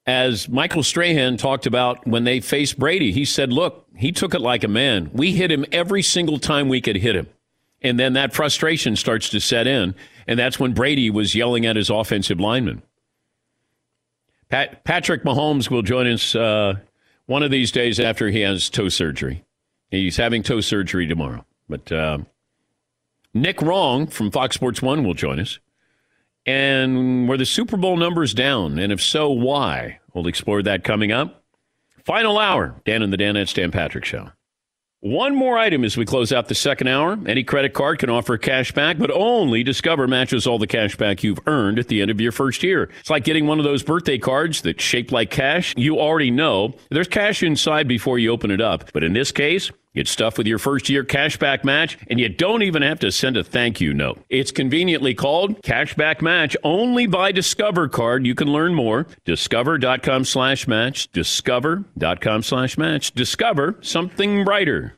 [0.09, 4.41] as Michael Strahan talked about when they faced Brady, he said, look, he took it
[4.41, 5.11] like a man.
[5.13, 7.27] We hit him every single time we could hit him.
[7.83, 9.95] And then that frustration starts to set in.
[10.27, 12.81] And that's when Brady was yelling at his offensive lineman.
[14.49, 16.77] Pat, Patrick Mahomes will join us uh,
[17.27, 19.45] one of these days after he has toe surgery.
[19.91, 21.45] He's having toe surgery tomorrow.
[21.69, 22.19] But uh,
[23.35, 25.59] Nick Wright from Fox Sports One will join us.
[26.49, 28.79] And were the Super Bowl numbers down?
[28.79, 29.99] And if so, why?
[30.15, 31.43] We'll explore that coming up.
[32.07, 34.31] Final hour, Dan and the Danettes, Stan Patrick Show.
[35.01, 37.19] One more item as we close out the second hour.
[37.27, 41.23] Any credit card can offer cash back, but only Discover matches all the cash back
[41.23, 42.91] you've earned at the end of your first year.
[42.99, 45.75] It's like getting one of those birthday cards that's shaped like cash.
[45.77, 48.91] You already know there's cash inside before you open it up.
[48.95, 52.62] But in this case, Get stuff with your first year cashback match, and you don't
[52.62, 54.22] even have to send a thank you note.
[54.28, 58.26] It's conveniently called Cashback Match only by Discover Card.
[58.26, 59.07] You can learn more.
[59.24, 61.11] Discover.com slash match.
[61.12, 63.12] Discover.com slash match.
[63.12, 64.98] Discover something brighter.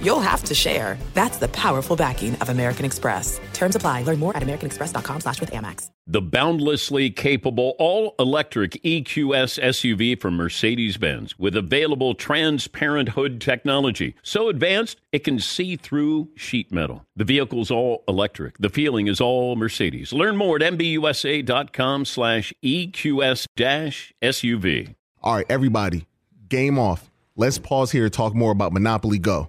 [0.00, 0.96] you'll have to share.
[1.12, 3.40] That's the powerful backing of American Express.
[3.52, 4.02] Terms apply.
[4.02, 5.90] Learn more at americanexpress.com slash with Amex.
[6.06, 14.14] The boundlessly capable all-electric EQS SUV from Mercedes-Benz with available transparent hood technology.
[14.22, 17.06] So advanced, it can see through sheet metal.
[17.16, 18.58] The vehicle's all electric.
[18.58, 20.12] The feeling is all Mercedes.
[20.12, 24.94] Learn more at mbusa.com slash EQS dash SUV.
[25.22, 26.06] All right, everybody,
[26.50, 27.10] game off.
[27.34, 29.48] Let's pause here to talk more about Monopoly Go.